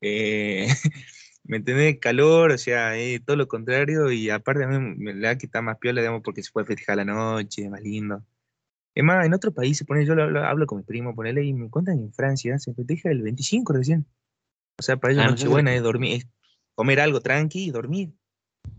eh, 0.00 0.68
¿me? 1.44 1.98
Calor, 1.98 2.52
o 2.52 2.58
sea, 2.58 2.96
es 2.96 3.24
todo 3.24 3.36
lo 3.36 3.48
contrario 3.48 4.10
y 4.12 4.30
aparte 4.30 4.64
a 4.64 4.68
mí 4.68 4.94
me 4.96 5.14
la 5.14 5.32
está 5.32 5.62
más 5.62 5.78
piola, 5.78 6.00
digamos, 6.00 6.22
porque 6.22 6.42
se 6.42 6.52
puede 6.52 6.66
festejar 6.66 6.96
la 6.96 7.04
noche, 7.04 7.68
más 7.68 7.80
lindo. 7.80 8.22
Es 8.94 9.04
más, 9.04 9.24
en 9.24 9.32
otros 9.32 9.54
países, 9.54 9.86
pone, 9.86 10.04
yo 10.04 10.14
lo, 10.14 10.24
hablo, 10.24 10.44
hablo 10.44 10.66
con 10.66 10.78
mi 10.78 10.84
primo, 10.84 11.14
ponele, 11.14 11.44
y 11.44 11.52
me 11.54 11.70
cuentan 11.70 11.98
que 11.98 12.04
en 12.04 12.12
Francia 12.12 12.58
se 12.58 12.74
festeja 12.74 13.10
el 13.10 13.22
25 13.22 13.72
recién. 13.72 14.06
O 14.78 14.82
sea, 14.82 14.96
para 14.96 15.12
ellos 15.12 15.24
Ah, 15.24 15.30
Nochebuena 15.30 15.74
es 15.74 15.82
dormir, 15.82 16.18
es 16.18 16.26
comer 16.74 17.00
algo 17.00 17.20
tranqui 17.20 17.66
y 17.66 17.70
dormir. 17.70 18.12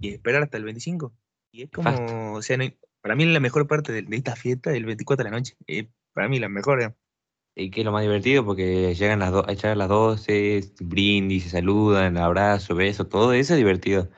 Y 0.01 0.09
esperar 0.09 0.43
hasta 0.43 0.57
el 0.57 0.63
25. 0.63 1.13
Y 1.51 1.63
es 1.63 1.69
como, 1.71 1.89
Fasto. 1.89 2.33
o 2.33 2.41
sea, 2.41 2.57
no 2.57 2.63
hay- 2.63 2.77
para 3.01 3.15
mí 3.15 3.25
la 3.25 3.39
mejor 3.39 3.65
parte 3.67 3.91
de, 3.93 4.01
de 4.01 4.17
esta 4.17 4.35
fiesta 4.35 4.71
es 4.71 4.77
el 4.77 4.85
24 4.85 5.23
de 5.23 5.29
la 5.31 5.37
noche. 5.37 5.55
Es 5.67 5.87
para 6.13 6.27
mí 6.27 6.39
la 6.39 6.49
mejor, 6.49 6.79
digamos. 6.79 6.97
Y 7.55 7.71
que 7.71 7.81
es 7.81 7.85
lo 7.85 7.91
más 7.91 8.03
divertido 8.03 8.45
porque 8.45 8.95
llegan 8.95 9.19
las, 9.19 9.33
a 9.33 9.51
echar 9.51 9.75
las 9.75 9.89
12, 9.89 10.61
brindis, 10.79 11.43
se 11.43 11.49
saludan, 11.49 12.17
abrazo, 12.17 12.75
beso, 12.75 13.07
todo 13.07 13.33
eso 13.33 13.53
es 13.53 13.57
divertido. 13.57 14.09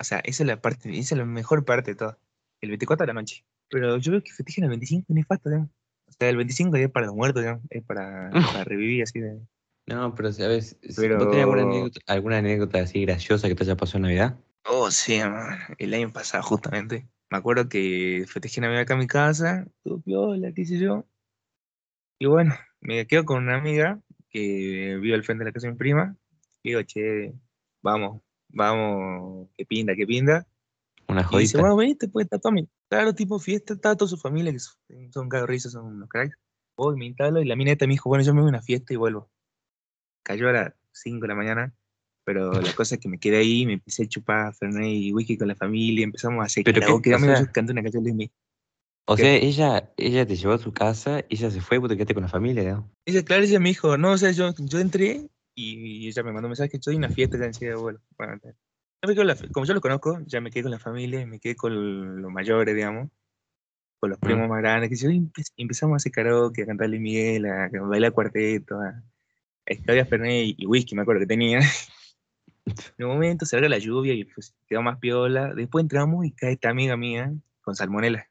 O 0.00 0.04
sea, 0.04 0.18
esa 0.24 0.42
es 0.42 0.46
la 0.46 0.60
parte, 0.60 0.90
esa 0.98 1.14
es 1.14 1.18
la 1.18 1.24
mejor 1.24 1.64
parte 1.64 1.92
de 1.92 1.96
todo. 1.96 2.18
El 2.60 2.70
24 2.70 3.04
de 3.06 3.12
la 3.12 3.20
noche. 3.20 3.44
Pero 3.68 3.98
yo 3.98 4.12
veo 4.12 4.22
que 4.22 4.32
festejan 4.32 4.64
el 4.64 4.70
25 4.70 5.06
y 5.08 5.14
nefasto, 5.14 5.48
digamos. 5.50 5.70
O 6.08 6.12
sea, 6.18 6.28
el 6.28 6.36
25 6.36 6.76
es 6.76 6.90
para 6.90 7.06
los 7.06 7.14
muertos, 7.14 7.42
digamos. 7.42 7.62
Es 7.70 7.84
para, 7.84 8.30
para 8.58 8.64
revivir 8.64 9.02
así 9.04 9.20
de. 9.20 9.38
No, 9.86 10.14
pero 10.14 10.32
sabes, 10.32 10.76
Pero- 10.96 11.18
¿vos 11.18 11.30
tenés 11.30 11.44
alguna 11.44 11.62
anécdota, 11.62 12.00
alguna 12.06 12.38
anécdota 12.38 12.80
así 12.80 13.02
graciosa 13.02 13.48
que 13.48 13.54
te 13.54 13.64
haya 13.64 13.76
pasado 13.76 13.98
en 13.98 14.02
Navidad? 14.02 14.38
Oh, 14.64 14.90
sí, 14.90 15.20
el 15.78 15.94
año 15.94 16.12
pasado 16.12 16.42
justamente. 16.42 17.08
Me 17.30 17.38
acuerdo 17.38 17.68
que 17.68 18.24
festejé 18.28 18.60
Navidad 18.60 18.82
acá 18.82 18.94
en 18.94 19.00
mi 19.00 19.06
casa, 19.06 19.66
todo 19.82 20.00
piola, 20.00 20.52
qué 20.52 20.64
sé 20.66 20.78
yo. 20.78 21.06
Y 22.22 22.26
bueno, 22.26 22.54
me 22.82 23.06
quedo 23.06 23.24
con 23.24 23.42
una 23.42 23.56
amiga 23.56 23.98
que 24.28 24.98
vive 25.00 25.14
al 25.14 25.24
frente 25.24 25.42
de 25.42 25.48
la 25.50 25.52
casa 25.54 25.66
de 25.66 25.72
mi 25.72 25.78
prima. 25.78 26.14
Y 26.62 26.68
digo, 26.68 26.82
che, 26.82 27.32
vamos, 27.82 28.20
vamos, 28.48 29.48
que 29.56 29.64
pinda, 29.64 29.96
que 29.96 30.06
pinda. 30.06 30.46
Una 31.08 31.22
Y 31.22 31.38
dice, 31.38 31.56
jodita. 31.56 31.60
bueno, 31.60 31.76
veniste, 31.76 32.08
pues 32.08 32.24
está 32.26 32.38
Tommy. 32.38 32.68
Claro, 32.90 33.14
tipo 33.14 33.38
fiesta, 33.38 33.72
está 33.72 33.96
toda 33.96 34.08
su 34.08 34.18
familia, 34.18 34.52
que 34.52 34.58
son, 34.58 35.30
risa, 35.46 35.70
son 35.70 35.86
unos 35.86 36.08
cracks. 36.10 36.36
Voy, 36.76 36.96
me 36.98 37.06
instalo 37.06 37.40
y 37.40 37.46
la 37.46 37.56
mineta 37.56 37.86
me 37.86 37.94
dijo, 37.94 38.10
bueno, 38.10 38.22
yo 38.22 38.34
me 38.34 38.40
voy 38.42 38.48
a 38.48 38.50
una 38.50 38.62
fiesta 38.62 38.92
y 38.92 38.96
vuelvo. 38.96 39.30
Cayó 40.22 40.50
a 40.50 40.52
las 40.52 40.74
5 40.92 41.22
de 41.22 41.28
la 41.28 41.34
mañana, 41.34 41.74
pero 42.24 42.60
la 42.60 42.72
cosa 42.74 42.96
es 42.96 43.00
que 43.00 43.08
me 43.08 43.18
quedé 43.18 43.38
ahí, 43.38 43.64
me 43.64 43.74
empecé 43.74 44.02
a 44.04 44.08
chupar 44.08 44.54
Fernet 44.54 44.86
y 44.88 45.12
whisky 45.12 45.38
con 45.38 45.48
la 45.48 45.54
familia, 45.56 46.04
empezamos 46.04 46.42
a 46.42 46.46
hacer 46.46 46.64
Pero 46.64 47.00
qué- 47.00 47.14
o 47.14 47.18
sea- 47.18 47.40
yo 47.40 47.50
canté 47.50 47.72
una 47.72 47.82
canción 47.82 48.04
de 48.04 48.12
mí. 48.12 48.30
O 49.06 49.16
¿Qué? 49.16 49.22
sea, 49.22 49.34
ella, 49.34 49.92
ella 49.96 50.26
te 50.26 50.36
llevó 50.36 50.54
a 50.54 50.58
su 50.58 50.72
casa, 50.72 51.24
ella 51.28 51.50
se 51.50 51.60
fue, 51.60 51.78
vos 51.78 51.88
te 51.88 51.96
quedaste 51.96 52.14
con 52.14 52.22
la 52.22 52.28
familia, 52.28 52.74
¿no? 52.74 52.90
Ella, 53.04 53.24
claro, 53.24 53.42
ella 53.42 53.58
me 53.58 53.70
dijo, 53.70 53.96
no, 53.98 54.12
o 54.12 54.18
sea, 54.18 54.30
yo, 54.30 54.54
yo 54.58 54.78
entré 54.78 55.28
y 55.54 56.06
ella 56.08 56.22
me 56.22 56.32
mandó 56.32 56.46
un 56.46 56.50
mensaje, 56.50 56.76
estoy 56.76 56.94
en 56.94 56.98
una 56.98 57.08
fiesta, 57.08 57.38
ya 57.38 57.46
enseguida 57.46 57.76
vuelvo. 57.76 58.00
Bueno, 58.16 58.38
la 59.02 59.36
como 59.50 59.66
yo 59.66 59.74
lo 59.74 59.80
conozco, 59.80 60.20
ya 60.26 60.40
me 60.40 60.50
quedé 60.50 60.64
con 60.64 60.72
la 60.72 60.78
familia, 60.78 61.26
me 61.26 61.40
quedé 61.40 61.56
con 61.56 62.20
los 62.22 62.30
mayores, 62.30 62.74
digamos, 62.74 63.08
con 63.98 64.10
los 64.10 64.18
Mm. 64.18 64.22
primos 64.22 64.48
más 64.48 64.58
grandes, 64.60 64.90
que 64.90 64.96
yo, 64.96 65.10
y 65.10 65.18
empe- 65.18 65.52
y 65.56 65.62
empezamos 65.62 65.94
a 65.94 65.96
hacer 65.96 66.12
karaoke, 66.12 66.62
a 66.62 66.66
cantar 66.66 66.88
Luis 66.88 67.00
Miguel, 67.00 67.46
a, 67.46 67.64
a 67.64 67.68
bailar 67.82 68.12
cuarteto, 68.12 68.76
a, 68.80 69.02
a 69.66 70.04
Fernet 70.04 70.44
y, 70.46 70.54
y 70.58 70.66
whisky, 70.66 70.94
me 70.94 71.02
acuerdo 71.02 71.20
que 71.20 71.26
tenía. 71.26 71.60
En 72.98 73.06
un 73.06 73.12
momento 73.12 73.46
se 73.46 73.56
larga 73.56 73.70
la 73.70 73.78
lluvia 73.78 74.12
y 74.14 74.24
pues, 74.24 74.54
quedó 74.68 74.82
más 74.82 74.98
piola. 74.98 75.54
Después 75.54 75.82
entramos 75.82 76.24
y 76.24 76.32
cae 76.32 76.52
esta 76.52 76.70
amiga 76.70 76.96
mía 76.96 77.32
con 77.62 77.74
salmonela. 77.74 78.28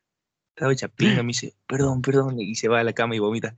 Estaba 0.59 0.73
hecha 0.73 0.89
pinga, 0.89 1.23
me 1.23 1.27
dice, 1.29 1.55
perdón, 1.65 2.01
perdón, 2.01 2.37
y 2.37 2.53
se 2.55 2.67
va 2.67 2.81
a 2.81 2.83
la 2.83 2.91
cama 2.91 3.15
y 3.15 3.19
vomita. 3.19 3.55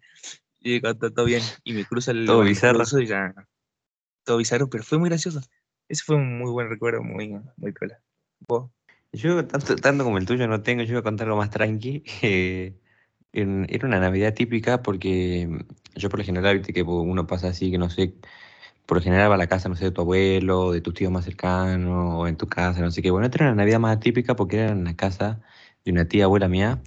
Y 0.59 0.73
digo, 0.73 0.93
todo, 0.95 1.11
todo 1.11 1.25
bien. 1.25 1.41
Y 1.63 1.73
me 1.73 1.83
cruza 1.83 2.11
el 2.11 2.27
Todo 2.27 2.41
bizarro. 2.43 2.83
y 3.01 3.07
ya. 3.07 3.33
Todo 4.23 4.37
bizarro, 4.37 4.69
pero 4.69 4.83
fue 4.83 4.99
muy 4.99 5.09
gracioso. 5.09 5.41
Ese 5.89 6.03
fue 6.03 6.17
un 6.17 6.37
muy 6.37 6.51
buen 6.51 6.69
recuerdo, 6.69 7.01
muy, 7.01 7.29
muy. 7.57 7.73
¿Vos? 8.47 8.69
Yo, 9.13 9.43
tanto, 9.47 9.75
tanto 9.77 10.03
como 10.03 10.19
el 10.19 10.27
tuyo 10.27 10.47
no 10.47 10.61
tengo, 10.61 10.83
yo 10.83 10.93
voy 10.93 10.99
a 10.99 11.01
contar 11.01 11.25
algo 11.25 11.39
más 11.39 11.49
tranqui. 11.49 12.03
eh, 12.21 12.75
en- 13.33 13.65
era 13.67 13.87
una 13.87 13.99
Navidad 13.99 14.35
típica 14.35 14.83
porque 14.83 15.47
mm, 15.49 15.97
yo 15.99 16.07
por 16.09 16.19
lo 16.19 16.25
general, 16.25 16.59
viste 16.59 16.71
que 16.71 16.83
uno 16.83 17.25
pasa 17.25 17.47
así, 17.47 17.71
que 17.71 17.79
no 17.79 17.89
sé, 17.89 18.13
por 18.85 18.97
lo 18.97 19.03
general 19.03 19.31
va 19.31 19.35
a 19.35 19.37
la 19.39 19.47
casa, 19.47 19.69
no 19.69 19.75
sé, 19.75 19.85
de 19.85 19.91
tu 19.91 20.01
abuelo, 20.01 20.71
de 20.71 20.81
tus 20.81 20.93
tíos 20.93 21.11
más 21.11 21.25
cercanos, 21.25 22.13
o 22.15 22.27
en 22.27 22.37
tu 22.37 22.47
casa, 22.47 22.79
no 22.81 22.91
sé 22.91 23.01
qué. 23.01 23.09
Bueno, 23.09 23.25
esta 23.25 23.39
era 23.39 23.47
una 23.47 23.55
Navidad 23.63 23.79
más 23.79 23.99
típica 23.99 24.35
porque 24.35 24.57
era 24.59 24.71
en 24.71 24.83
la 24.83 24.95
casa 24.95 25.41
de 25.85 25.91
una 25.91 26.07
tía 26.07 26.25
abuela 26.25 26.47
mía 26.47 26.81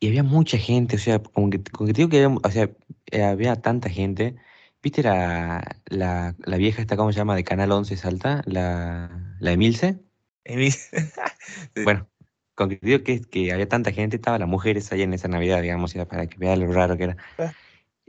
y 0.00 0.08
había 0.08 0.22
mucha 0.22 0.58
gente, 0.58 0.96
o 0.96 0.98
sea, 0.98 1.20
como 1.22 1.50
que, 1.50 1.62
como 1.64 1.86
que 1.86 1.94
te 1.94 1.98
digo 1.98 2.10
que 2.10 2.24
había, 2.24 2.36
o 2.42 2.50
sea, 2.50 2.70
eh, 3.10 3.22
había 3.24 3.56
tanta 3.56 3.88
gente. 3.88 4.36
¿Viste 4.82 5.02
la, 5.02 5.80
la, 5.86 6.36
la 6.38 6.56
vieja 6.58 6.82
esta, 6.82 6.96
cómo 6.96 7.12
se 7.12 7.18
llama, 7.18 7.36
de 7.36 7.44
Canal 7.44 7.72
11 7.72 7.96
Salta? 7.96 8.42
La, 8.46 9.36
la 9.40 9.52
Emilce. 9.52 10.00
Emi- 10.44 10.76
Bueno, 11.84 12.08
con 12.54 12.68
que 12.68 12.76
te 12.76 12.86
digo 12.86 13.02
que, 13.02 13.20
que 13.22 13.52
había 13.52 13.68
tanta 13.68 13.92
gente, 13.92 14.16
estaban 14.16 14.40
las 14.40 14.48
mujeres 14.48 14.92
ahí 14.92 15.02
en 15.02 15.14
esa 15.14 15.28
Navidad, 15.28 15.62
digamos, 15.62 15.94
era 15.94 16.06
para 16.06 16.26
que 16.26 16.36
veas 16.38 16.58
lo 16.58 16.70
raro 16.72 16.96
que 16.96 17.04
era. 17.04 17.16
Ah. 17.38 17.52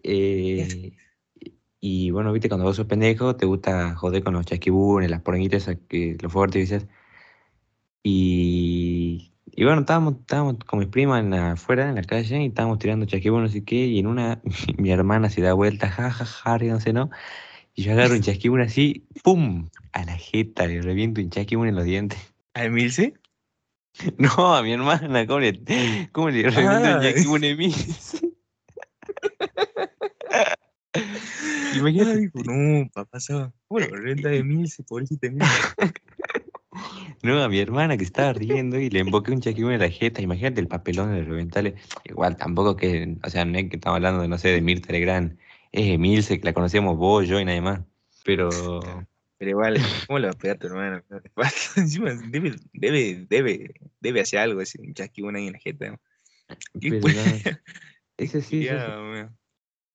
Eh, 0.04 0.94
y 1.80 2.12
bueno, 2.12 2.34
viste, 2.34 2.50
cuando 2.50 2.66
vos 2.66 2.76
sos 2.76 2.88
pendejo, 2.88 3.36
te 3.36 3.46
gusta 3.46 3.96
joder 3.96 4.24
con 4.24 4.34
los 4.34 4.46
chasquibunes, 4.46 5.10
las 5.10 5.22
poronguitas, 5.22 5.68
los 5.68 6.32
fuegos 6.32 6.50
artificiales. 6.50 6.88
Y, 8.04 9.35
y 9.56 9.64
bueno, 9.64 9.82
estábamos, 9.82 10.16
estábamos 10.20 10.56
con 10.66 10.80
mis 10.80 10.88
primas 10.90 11.22
en 11.22 11.30
la- 11.32 11.52
afuera, 11.54 11.88
en 11.90 11.96
la 11.96 12.04
calle, 12.04 12.42
y 12.44 12.48
estábamos 12.48 12.80
tirando 12.80 13.06
chasquibunes, 13.06 13.50
no 13.50 13.54
sé 13.54 13.64
qué, 13.64 13.86
y 13.88 14.00
en 14.00 14.08
una, 14.08 14.42
mi 14.78 14.92
hermana 14.92 15.30
se 15.30 15.42
da 15.42 15.54
vuelta, 15.54 15.90
ja, 15.90 16.12
ja, 16.12 16.26
ja, 16.26 16.58
ríanse, 16.58 16.94
¿no? 16.94 17.10
Y 17.74 17.84
yo 17.84 17.94
agarro 17.94 18.16
un 18.16 18.22
chasquibún 18.22 18.62
así, 18.62 19.06
¡pum! 19.24 19.70
A 19.94 20.04
la 20.06 20.18
jeta, 20.18 20.68
le 20.68 20.82
reviento 20.82 21.22
un 21.22 21.30
chasquibún 21.30 21.68
en 21.68 21.76
los 21.76 21.86
dientes. 21.86 22.20
¿A 22.54 22.66
Emilce? 22.66 23.14
No, 24.18 24.54
a 24.54 24.62
mi 24.62 24.74
hermana, 24.74 25.26
¿cómo 25.26 25.40
le, 25.40 25.62
cómo 26.12 26.30
le 26.30 26.50
reviento 26.50 26.88
Ah. 26.88 26.96
un 26.98 27.02
chasquibún 27.02 27.44
en 27.46 27.58
mí? 27.58 27.74
Imagínate. 31.74 32.30
No, 32.46 32.90
papá, 32.94 33.10
pasó. 33.12 33.54
Bueno, 33.70 33.96
renta 33.96 34.30
de 34.30 34.38
Emilce, 34.40 34.84
pobrecita 34.84 35.28
Emilce. 35.28 35.54
No, 37.24 37.42
a 37.42 37.50
mi 37.50 37.60
hermana 37.60 37.98
que 37.98 38.04
estaba 38.04 38.34
riendo 38.34 38.80
y 38.80 38.90
le 38.90 39.00
emboqué 39.00 39.32
un 39.32 39.42
chasquibún 39.42 39.74
en 39.74 39.80
la 39.80 39.90
jeta. 39.90 40.22
Imagínate 40.22 40.62
el 40.62 40.68
papelón 40.68 41.14
de 41.14 41.24
reventarle. 41.24 41.76
Igual, 42.04 42.38
tampoco 42.38 42.76
que, 42.76 43.18
o 43.24 43.30
sea, 43.30 43.46
no 43.46 43.58
es 43.58 43.70
que 43.70 43.78
estamos 43.78 43.98
hablando 43.98 44.22
de, 44.22 44.28
no 44.28 44.38
sé, 44.38 44.50
de 44.50 44.62
Mirta 44.62 44.92
Legrand. 44.92 45.38
Es 45.72 45.88
Emilce, 45.88 46.40
que 46.40 46.46
la 46.46 46.54
conocíamos 46.54 46.98
vos, 46.98 47.28
yo 47.28 47.40
y 47.40 47.46
nadie 47.46 47.62
más. 47.62 47.82
Pero, 48.24 48.80
Pero 49.38 49.52
igual, 49.52 49.78
¿cómo 50.08 50.20
le 50.20 50.28
va 50.28 50.34
a 50.34 50.38
pegar 50.38 50.58
a 50.58 50.60
tu 50.60 50.68
hermano? 50.68 51.04
Encima 51.76 52.12
debe, 52.14 52.56
debe, 52.74 53.26
debe, 53.30 53.74
debe 54.00 54.22
hacer 54.22 54.40
algo 54.40 54.62
ese 54.62 54.80
chasquibón 54.94 55.36
ahí 55.36 55.48
en 55.48 55.54
la 55.54 55.60
jeta. 55.60 55.92
¿no? 55.92 56.00
¿Qué 56.80 56.92
pero 56.92 57.08
sí, 58.28 58.42
sí. 58.42 58.68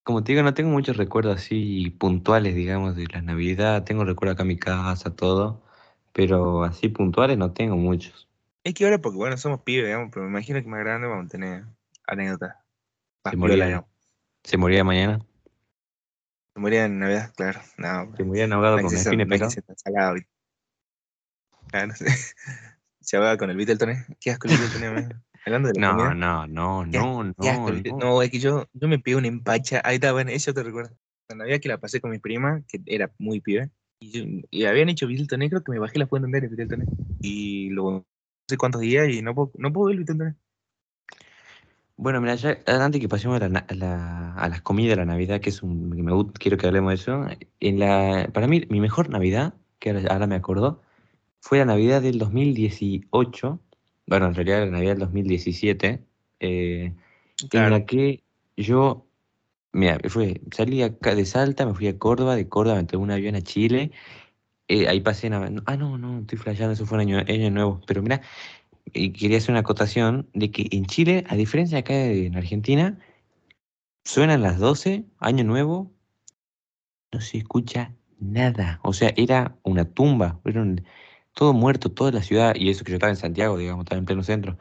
Como 0.03 0.25
te 0.25 0.33
digo, 0.33 0.43
no 0.43 0.55
tengo 0.55 0.71
muchos 0.71 0.97
recuerdos 0.97 1.37
así 1.37 1.91
puntuales, 1.91 2.55
digamos, 2.55 2.97
de 2.97 3.07
la 3.07 3.23
Navidad. 3.23 3.85
Tengo 3.85 4.05
recuerdos 4.05 4.35
acá 4.35 4.43
en 4.43 4.49
mi 4.49 4.57
casa, 4.59 5.15
todo. 5.15 5.63
Pero 6.13 6.65
así 6.65 6.89
puntuales 6.89 7.39
no 7.39 7.53
tengo 7.53 7.77
muchos. 7.77 8.29
Es 8.65 8.75
que 8.75 8.85
ahora, 8.85 8.99
porque 8.99 9.17
bueno, 9.17 9.37
somos 9.37 9.63
pibes, 9.63 9.87
digamos, 9.87 10.11
pero 10.13 10.25
me 10.25 10.31
imagino 10.31 10.61
que 10.61 10.69
más 10.69 10.81
grande 10.81 11.09
vamos 11.09 11.27
a 11.27 11.29
tener 11.29 11.65
anécdotas. 12.07 12.57
Se 13.31 13.37
moría, 13.37 13.87
se 14.43 14.57
moría 14.57 14.85
mañana. 14.85 15.21
Se 16.55 16.61
moría 16.61 16.85
en 16.87 16.99
Navidad, 16.99 17.33
claro. 17.37 17.61
No, 17.79 18.17
Se 18.17 18.25
morían 18.25 18.53
ahogados 18.53 18.83
no 18.83 18.89
con 18.89 18.93
hay 18.93 18.99
que 18.99 19.03
ser- 19.05 19.13
espina 19.15 19.25
¿viste? 19.25 19.63
Ah, 21.73 21.87
no 21.87 21.95
sé. 21.95 22.07
Se 23.01 23.17
ahogaba 23.17 23.37
con 23.39 23.51
el 23.51 23.57
Beatleton. 23.57 23.91
Qué 24.21 24.31
asco 24.31 24.49
el 24.49 24.59
Beatleton, 24.59 24.85
amigo. 24.85 25.09
Hablando 25.47 25.69
de 25.69 25.75
la 25.75 25.81
No, 25.89 25.97
comida. 25.97 26.15
no, 26.15 26.47
no, 26.47 26.91
Qué, 26.91 26.99
no, 26.99 27.35
qué 27.41 27.49
asco 27.51 27.71
no, 27.71 27.83
no. 27.83 27.99
No, 27.99 28.23
es 28.23 28.31
que 28.31 28.39
yo, 28.41 28.67
yo 28.73 28.89
me 28.89 28.99
pegué 28.99 29.17
una 29.17 29.29
empacha. 29.29 29.81
Ahí 29.85 29.95
está, 29.97 30.13
bueno, 30.13 30.31
eso 30.31 30.53
te 30.53 30.63
recuerdo. 30.63 30.95
La 31.29 31.37
Navidad 31.37 31.61
que 31.61 31.69
la 31.69 31.79
pasé 31.79 32.01
con 32.01 32.11
mi 32.11 32.19
prima, 32.19 32.63
que 32.69 32.81
era 32.87 33.11
muy 33.19 33.41
pibe, 33.41 33.71
y, 34.01 34.45
y 34.51 34.65
habían 34.65 34.89
hecho 34.89 35.07
Beatleton, 35.07 35.49
creo 35.49 35.63
que 35.63 35.73
me 35.73 35.79
bajé 35.79 35.99
la 35.99 36.07
fuente 36.07 36.27
entera 36.27 36.49
de 36.49 36.57
Beatleton. 36.57 36.87
Y 37.21 37.69
luego, 37.71 37.91
no 37.93 38.05
sé 38.49 38.57
cuántos 38.57 38.81
días, 38.81 39.09
y 39.11 39.23
no 39.23 39.35
puedo, 39.35 39.53
no 39.59 39.73
puedo 39.73 39.87
ver 39.89 39.99
el 39.99 40.05
Beatleton. 40.05 40.37
Bueno, 41.97 42.21
mira, 42.23 42.35
ya 42.37 42.59
antes 42.67 42.99
que 43.01 43.09
pasemos 43.09 43.37
a, 43.37 43.41
la 43.41 43.49
na- 43.51 43.67
a 43.69 43.75
la- 43.75 44.35
a 44.35 44.49
las 44.49 44.63
comidas 44.63 44.93
de 44.93 44.97
la 44.97 45.05
Navidad, 45.05 45.41
que 45.41 45.51
es 45.51 45.63
un, 45.63 45.93
que 45.95 46.03
me 46.03 46.13
gusta, 46.13 46.33
quiero 46.39 46.57
que 46.57 46.67
hablemos 46.67 46.91
de 46.91 46.95
eso. 46.95 47.27
En 47.61 47.79
la, 47.79 48.31
para 48.33 48.47
mí, 48.49 48.63
mi 48.71 48.81
mejor 48.81 49.11
Navidad, 49.11 49.53
que 49.79 49.91
ahora, 49.91 50.11
ahora 50.11 50.27
me 50.27 50.35
acordó, 50.35 50.81
fue 51.41 51.59
la 51.59 51.67
Navidad 51.67 52.01
del 52.01 52.19
2018. 52.19 53.61
Bueno, 54.07 54.27
en 54.29 54.35
realidad 54.35 54.61
la 54.61 54.71
Navidad 54.71 54.93
del 54.93 55.01
2017, 55.01 56.01
eh, 56.41 56.85
en 56.87 57.49
Claro. 57.51 57.71
la 57.71 57.85
que 57.85 58.23
yo, 58.57 59.07
mira, 59.73 59.99
fue, 60.09 60.41
salí 60.53 60.83
acá 60.83 61.15
de 61.15 61.25
Salta, 61.27 61.67
me 61.67 61.75
fui 61.75 61.89
a 61.89 61.99
Córdoba, 61.99 62.37
de 62.37 62.49
Córdoba 62.49 62.77
me 62.77 62.85
tomé 62.85 63.05
un 63.05 63.11
avión 63.11 63.35
a 63.37 63.43
Chile, 63.43 63.93
eh, 64.69 64.89
ahí 64.89 65.01
pasé, 65.01 65.29
en, 65.29 65.35
ah, 65.67 65.77
no, 65.77 65.99
no, 65.99 66.21
estoy 66.21 66.39
flasheando, 66.39 66.75
eso 66.75 66.87
fue 66.87 66.97
un 66.99 67.03
año, 67.03 67.19
año 67.21 67.51
nuevo, 67.51 67.81
pero 67.87 68.03
mira, 68.03 68.23
y 68.95 69.13
quería 69.13 69.39
hacer 69.39 69.53
una 69.53 69.61
acotación 69.61 70.29
de 70.35 70.51
que 70.53 70.69
en 70.73 70.87
Chile, 70.87 71.25
a 71.29 71.37
diferencia 71.37 71.77
de 71.77 71.81
acá 71.81 71.95
en 72.07 72.37
Argentina, 72.37 72.99
suenan 74.05 74.43
las 74.43 74.59
12, 74.59 75.07
año 75.21 75.43
nuevo, 75.43 75.91
no 77.13 77.21
se 77.21 77.39
escucha 77.39 77.95
nada, 78.19 78.81
o 78.83 78.93
sea, 78.93 79.13
era 79.17 79.57
una 79.63 79.85
tumba, 79.91 80.41
era 80.45 80.63
un- 80.63 80.85
todo 81.35 81.53
muerto, 81.53 81.91
toda 81.93 82.13
la 82.13 82.23
ciudad, 82.23 82.55
y 82.57 82.71
eso 82.71 82.85
que 82.85 82.91
yo 82.93 82.97
estaba 82.97 83.11
en 83.11 83.17
Santiago, 83.17 83.57
digamos, 83.57 83.85
estaba 83.85 83.99
en 83.99 84.05
pleno 84.07 84.23
centro. 84.23 84.59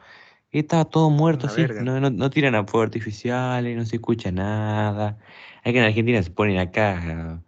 Estaba 0.52 0.84
todo 0.84 1.10
muerto 1.10 1.46
así, 1.46 1.64
no, 1.80 2.00
no, 2.00 2.10
no 2.10 2.30
tiran 2.30 2.54
a 2.56 2.64
fuegos 2.64 2.86
artificiales, 2.86 3.76
no 3.76 3.84
se 3.86 3.96
escucha 3.96 4.32
nada. 4.32 5.18
Hay 5.62 5.72
que 5.72 5.78
en 5.78 5.84
Argentina 5.84 6.20
se 6.22 6.30
ponen 6.30 6.58
acá 6.58 7.40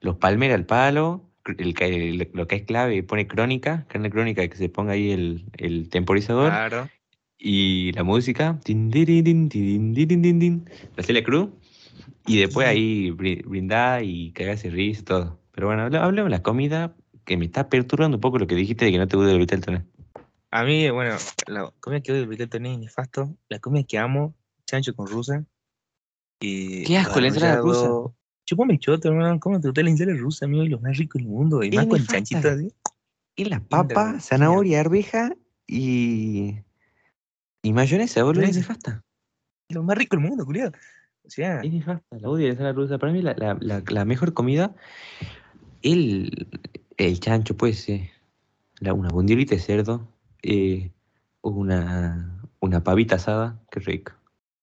los 0.00 0.16
palmeras 0.16 0.54
al 0.56 0.64
palo, 0.66 1.22
el, 1.58 2.28
lo 2.32 2.46
que 2.46 2.56
es 2.56 2.62
clave, 2.62 3.02
pone 3.02 3.26
crónica, 3.26 3.84
carne 3.88 4.10
crónica, 4.10 4.46
que 4.48 4.56
se 4.56 4.68
ponga 4.68 4.92
ahí 4.92 5.10
el, 5.10 5.44
el 5.58 5.88
temporizador 5.90 6.50
Claro. 6.50 6.88
y 7.38 7.92
la 7.92 8.04
música, 8.04 8.58
la 10.96 11.02
Celia 11.02 11.22
Cruz, 11.22 11.50
Y 12.26 12.38
después 12.38 12.66
ahí 12.66 13.10
bri- 13.10 13.44
brindar 13.46 14.02
y 14.02 14.32
cagarse 14.32 14.70
risa 14.70 15.02
y 15.02 15.04
todo. 15.04 15.38
Pero 15.52 15.66
bueno, 15.66 15.82
hablemos 15.82 16.30
de 16.30 16.36
la 16.36 16.42
comida, 16.42 16.94
que 17.24 17.36
me 17.36 17.44
está 17.44 17.68
perturbando 17.68 18.16
un 18.16 18.20
poco 18.20 18.38
lo 18.38 18.46
que 18.46 18.54
dijiste 18.54 18.86
de 18.86 18.92
que 18.92 18.98
no 18.98 19.06
te 19.08 19.16
gusta 19.16 19.54
el 19.54 19.60
toné. 19.60 19.82
A 20.50 20.64
mí, 20.64 20.88
bueno, 20.90 21.16
la 21.46 21.72
comida 21.80 22.00
que 22.00 22.12
odio 22.12 22.26
vitel 22.26 22.48
toné 22.48 22.74
es 22.74 22.78
nefasto. 22.78 23.36
La 23.48 23.58
comida 23.58 23.84
que 23.84 23.98
amo, 23.98 24.34
chancho 24.66 24.94
con 24.94 25.06
rusa. 25.06 25.44
Y 26.40 26.84
Qué 26.84 26.98
asco, 26.98 27.20
la 27.20 27.28
ensalada 27.28 27.60
rusa. 27.60 27.88
Chupame 28.44 28.78
choto, 28.78 29.08
hermano. 29.08 29.40
¿Cómo 29.40 29.60
te 29.60 29.68
gusta 29.68 29.82
la 29.82 29.90
ensalada 29.90 30.18
rusa, 30.18 30.44
amigo? 30.44 30.62
Y 30.64 30.68
lo 30.68 30.80
más 30.80 30.96
rico 30.96 31.18
del 31.18 31.26
mundo. 31.26 31.62
Y 31.62 31.70
más 31.72 31.86
con 31.86 31.98
nefasta. 31.98 32.14
chanchito 32.14 32.48
así. 32.48 32.72
Y 33.34 33.44
la 33.46 33.60
papa, 33.60 33.88
papa, 33.88 34.20
zanahoria, 34.20 34.80
arveja 34.80 35.34
y. 35.66 36.54
Y 37.62 37.72
mayonesa, 37.72 38.22
boludo, 38.22 38.44
es 38.44 38.56
nefasta. 38.56 39.04
Lo 39.68 39.82
más 39.82 39.98
rico 39.98 40.16
del 40.16 40.28
mundo, 40.28 40.46
culiado. 40.46 40.72
O 41.24 41.30
sea, 41.30 41.60
Es 41.60 41.72
nefasta, 41.72 42.18
la 42.18 42.28
odio 42.28 42.46
la 42.46 42.52
ensalada 42.52 42.74
rusa. 42.74 42.98
Para 42.98 43.12
mí 43.12 43.20
la, 43.20 43.34
la, 43.36 43.58
la, 43.60 43.82
la 43.88 44.04
mejor 44.04 44.32
comida, 44.32 44.76
el, 45.82 46.46
el 46.96 47.18
chancho, 47.18 47.56
puede 47.56 47.74
ser. 47.74 48.10
La, 48.78 48.92
una 48.92 49.08
bondiola 49.08 49.44
de 49.44 49.58
cerdo, 49.58 50.06
eh, 50.46 50.92
una, 51.42 52.42
una 52.60 52.82
pavita 52.84 53.16
asada, 53.16 53.60
qué 53.70 53.80
rico. 53.80 54.12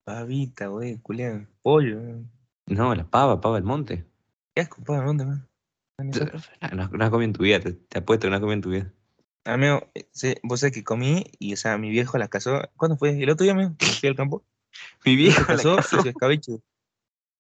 pavita, 0.04 0.68
güey, 0.68 0.98
culiado. 0.98 1.46
Pollo. 1.62 2.00
No, 2.68 2.96
la 2.96 3.10
pava, 3.10 3.42
pava 3.42 3.56
del 3.56 3.63
monte. 3.63 4.06
Qué 4.56 4.62
asco, 4.62 4.84
pava, 4.84 5.06
¿dónde, 5.06 5.25
man? 5.25 5.48
No, 6.74 6.88
no 6.88 7.04
has 7.04 7.10
comido 7.10 7.25
en 7.25 7.34
tu 7.34 7.44
vida, 7.44 7.60
te, 7.60 7.74
te 7.74 8.00
apuesto 8.00 8.25
que 8.25 8.30
no 8.30 8.36
has 8.36 8.42
comido 8.42 8.56
en 8.56 8.62
tu 8.62 8.70
vida. 8.72 8.94
Amigo, 9.46 9.90
vos 10.44 10.60
sabés 10.60 10.74
que 10.74 10.84
comí 10.84 11.25
y, 11.38 11.54
o 11.54 11.58
sea, 11.58 11.78
mi 11.78 11.90
viejo 11.90 12.18
la 12.18 12.30
casó. 12.30 12.62
¿Cuándo 12.78 12.98
fue? 12.98 13.22
¿El 13.22 13.30
otro 13.30 13.44
día, 13.44 13.54
amigo? 13.54 13.75
Fui 14.00 14.10
al 14.10 14.16
campo. 14.16 14.44
Mi 15.06 15.16
viejo 15.16 15.38
viejo 15.38 15.52
la 15.52 15.58
casó, 15.58 15.75
casó. 15.75 16.00
hizo 16.00 16.10
escabeche. 16.10 16.52
Mi 16.54 16.60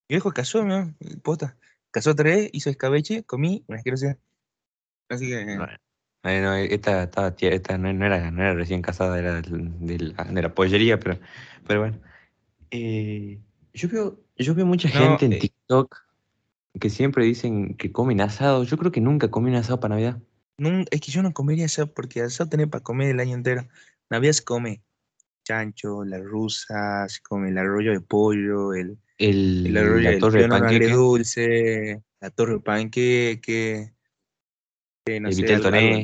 viejo 0.09 0.31
casó, 0.31 0.59
amigo, 0.59 0.93
posta. 1.23 1.57
Casó 1.91 2.13
tres, 2.15 2.49
hizo 2.53 2.69
escabeche, 2.69 3.23
comí, 3.23 3.63
una 3.67 3.77
asquerosidad. 3.77 4.17
Así 5.09 5.29
que, 5.29 5.45
Bueno, 5.45 5.67
eh, 6.23 6.41
no, 6.41 6.55
esta, 6.55 7.03
estaba 7.03 7.35
esta 7.39 7.77
no, 7.77 7.91
no 7.93 8.05
era, 8.05 8.31
no 8.31 8.41
era 8.41 8.53
recién 8.53 8.81
casada, 8.81 9.19
era 9.19 9.41
de 9.41 9.99
la, 9.99 10.23
de 10.23 10.41
la 10.41 10.53
pollería, 10.53 10.99
pero, 10.99 11.19
pero 11.67 11.81
bueno. 11.81 11.99
Eh, 12.71 13.39
yo 13.73 13.89
veo, 13.89 14.19
yo 14.37 14.55
veo 14.55 14.65
mucha 14.65 14.87
No, 14.89 15.17
gente 15.17 15.25
en 15.25 15.33
eh. 15.33 15.39
TikTok 15.39 15.95
que 16.79 16.89
siempre 16.89 17.25
dicen 17.25 17.75
que 17.75 17.91
comen 17.91 18.21
asado. 18.21 18.63
Yo 18.63 18.77
creo 18.77 18.91
que 18.91 19.01
nunca 19.01 19.29
comí 19.29 19.49
un 19.51 19.57
asado 19.57 19.79
para 19.79 19.95
Navidad. 19.95 20.19
es 20.91 21.01
que 21.01 21.11
yo 21.11 21.21
no 21.21 21.33
comería 21.33 21.65
asado 21.65 21.93
porque 21.93 22.21
asado 22.21 22.49
tenés 22.49 22.67
para 22.67 22.83
comer 22.83 23.09
el 23.09 23.19
año 23.19 23.35
entero. 23.35 23.67
Navidad 24.09 24.33
se 24.33 24.43
come 24.43 24.81
chancho, 25.43 26.03
la 26.03 26.19
rusa, 26.19 27.07
se 27.09 27.21
come 27.21 27.49
el 27.49 27.57
arroyo 27.57 27.91
de 27.91 27.99
pollo, 28.01 28.73
el, 28.73 28.97
El, 29.17 29.67
el 29.67 29.77
arroyo 29.77 30.11
la 30.11 30.19
torre 30.19 30.43
de 30.43 30.47
panqueque, 30.47 30.85
agridulce, 30.85 32.03
la 32.21 32.29
torre 32.29 32.53
de 32.53 32.59
panqueque, 32.61 33.93
no 35.05 35.29
El 35.29 35.33
sé, 35.33 35.59
toné, 35.59 36.03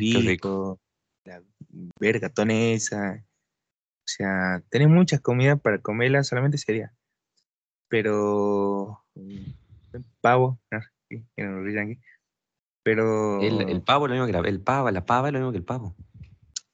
la 1.26 1.42
verga 2.00 2.30
tonesa. 2.30 3.24
O 3.24 4.12
sea, 4.12 4.62
tenés 4.70 4.90
muchas 4.90 5.22
comidas 5.22 5.60
para 5.62 5.80
comerlas, 5.80 6.28
solamente 6.28 6.58
sería. 6.58 6.94
Pero 7.88 9.04
mm, 9.16 10.00
pavo, 10.22 10.60
no, 10.72 10.80
que 11.10 11.24
no. 11.38 11.96
Pero 12.84 13.42
el, 13.42 13.70
el 13.70 13.82
pavo 13.82 14.06
es 14.06 14.10
lo 14.10 14.16
mismo 14.16 14.26
que 14.28 14.34
la, 14.34 14.50
el 14.50 14.62
pava, 14.62 14.92
la 14.92 15.06
pava 15.06 15.28
es 15.28 15.34
lo 15.34 15.40
mismo 15.40 15.52
que 15.52 15.58
el 15.58 15.64
pavo. 15.64 15.96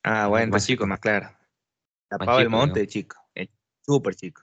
ah, 0.03 0.27
bueno, 0.27 0.51
más 0.51 0.65
chico. 0.65 0.87
más 0.87 0.99
claro. 0.99 1.29
La 2.09 2.17
Más 2.17 2.25
pava 2.27 2.39
del 2.39 2.49
monte, 2.49 2.87
chico, 2.87 3.17
es 3.33 3.49
súper 3.81 4.15
chico. 4.15 4.41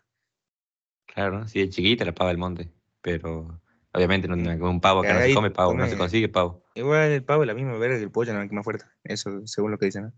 Claro, 1.07 1.47
sí, 1.49 1.61
es 1.63 1.71
chiquita 1.71 2.05
la 2.05 2.13
pava 2.13 2.31
del 2.31 2.39
monte, 2.39 2.71
pero 3.01 3.61
obviamente 3.93 4.29
no, 4.29 4.35
un 4.69 4.81
pavo 4.81 5.01
acá 5.01 5.15
no 5.15 5.21
se 5.21 5.35
come 5.35 5.51
pavo, 5.51 5.75
no 5.75 5.89
se 5.89 5.97
consigue 5.97 6.29
pavo. 6.29 6.62
Igual 6.75 7.11
el 7.11 7.25
pavo 7.25 7.43
es 7.43 7.47
la 7.47 7.55
misma 7.55 7.77
verga 7.77 7.97
que 7.97 8.05
el 8.05 8.11
pollo, 8.11 8.33
no 8.33 8.49
que 8.49 8.55
más 8.55 8.65
fuerte. 8.65 8.85
Eso 9.05 9.47
según 9.47 9.71
lo 9.71 9.79
que 9.79 9.87
dicen, 9.87 10.13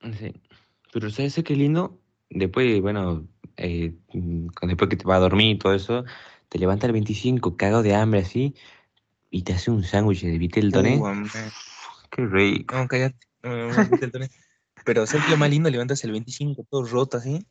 ¿no? 0.00 0.12
Sí. 0.14 0.32
Pero 0.92 1.10
¿sabes 1.10 1.40
qué 1.44 1.56
lindo? 1.56 2.00
Después, 2.30 2.80
bueno, 2.80 3.26
eh, 3.56 3.94
mm, 4.12 4.48
después 4.62 4.88
que 4.88 4.96
te 4.96 5.04
vas 5.04 5.16
a 5.16 5.20
dormir 5.20 5.56
y 5.56 5.58
todo 5.58 5.74
eso, 5.74 6.04
te 6.48 6.58
levantas 6.58 6.88
el 6.88 6.92
25 6.92 7.56
cagado 7.56 7.82
de 7.82 7.94
hambre 7.94 8.20
así 8.20 8.54
y 9.30 9.42
te 9.42 9.52
hace 9.52 9.70
un 9.70 9.82
sándwich 9.82 10.22
de 10.22 10.38
vitel 10.38 10.72
toné. 10.72 10.98
Uh. 10.98 11.26
Qué 12.10 12.26
rico. 12.26 12.76
No, 12.76 12.88
cállate. 12.88 13.18
No. 13.42 13.68
Pero 14.84 15.06
¿sabes 15.06 15.28
lo 15.28 15.36
más 15.36 15.50
lindo? 15.50 15.70
Levantas 15.70 16.04
el 16.04 16.12
25 16.12 16.66
todo 16.70 16.84
roto 16.84 17.16
así. 17.16 17.46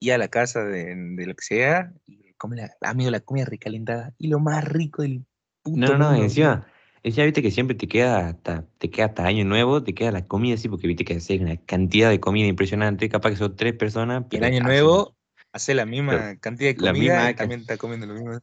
Y 0.00 0.10
a 0.10 0.18
la 0.18 0.28
casa 0.28 0.64
de, 0.64 0.94
de 0.96 1.26
lo 1.26 1.34
que 1.34 1.44
sea. 1.44 1.92
Y 2.06 2.32
come 2.34 2.56
la, 2.56 2.70
amigo, 2.80 3.10
la 3.10 3.20
comida 3.20 3.44
recalentada. 3.44 4.14
Y 4.18 4.28
lo 4.28 4.40
más 4.40 4.64
rico 4.64 5.02
del 5.02 5.24
puto 5.62 5.78
No, 5.78 5.98
no, 5.98 6.12
no, 6.12 6.14
encima, 6.14 6.66
encima 7.04 7.26
viste 7.26 7.42
que 7.42 7.50
siempre 7.50 7.76
te 7.76 7.86
queda 7.86 8.28
hasta, 8.28 8.66
te 8.78 8.90
queda 8.90 9.06
hasta 9.06 9.26
año 9.26 9.44
nuevo, 9.44 9.82
te 9.82 9.94
queda 9.94 10.10
la 10.10 10.26
comida 10.26 10.54
así, 10.54 10.68
porque 10.68 10.88
viste 10.88 11.04
que 11.04 11.14
haces 11.14 11.40
una 11.40 11.56
cantidad 11.58 12.10
de 12.10 12.18
comida 12.18 12.46
impresionante, 12.46 13.08
capaz 13.08 13.30
que 13.30 13.36
son 13.36 13.54
tres 13.54 13.74
personas, 13.74 14.24
Y 14.30 14.36
el 14.36 14.42
pero 14.42 14.46
año 14.46 14.64
nuevo 14.64 15.16
hace 15.52 15.74
la 15.74 15.86
misma 15.86 16.12
Pero 16.12 16.40
cantidad 16.40 16.74
de 16.74 16.82
la 16.82 16.92
comida 16.92 17.14
misma 17.14 17.30
y 17.30 17.34
también 17.34 17.60
está 17.60 17.76
comiendo 17.76 18.06
lo 18.06 18.14
mismo. 18.14 18.38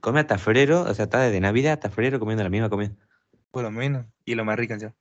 come 0.00 0.20
hasta 0.20 0.38
febrero, 0.38 0.82
o 0.82 0.94
sea, 0.94 1.04
está 1.04 1.20
desde 1.20 1.40
Navidad 1.40 1.74
hasta 1.74 1.90
febrero 1.90 2.18
comiendo 2.20 2.44
la 2.44 2.50
misma 2.50 2.70
comida. 2.70 2.92
Por 3.50 3.64
lo 3.64 3.70
menos. 3.70 4.06
Y 4.24 4.32
es 4.32 4.36
lo 4.36 4.44
más 4.44 4.56
rico, 4.56 4.74
encima. 4.74 4.94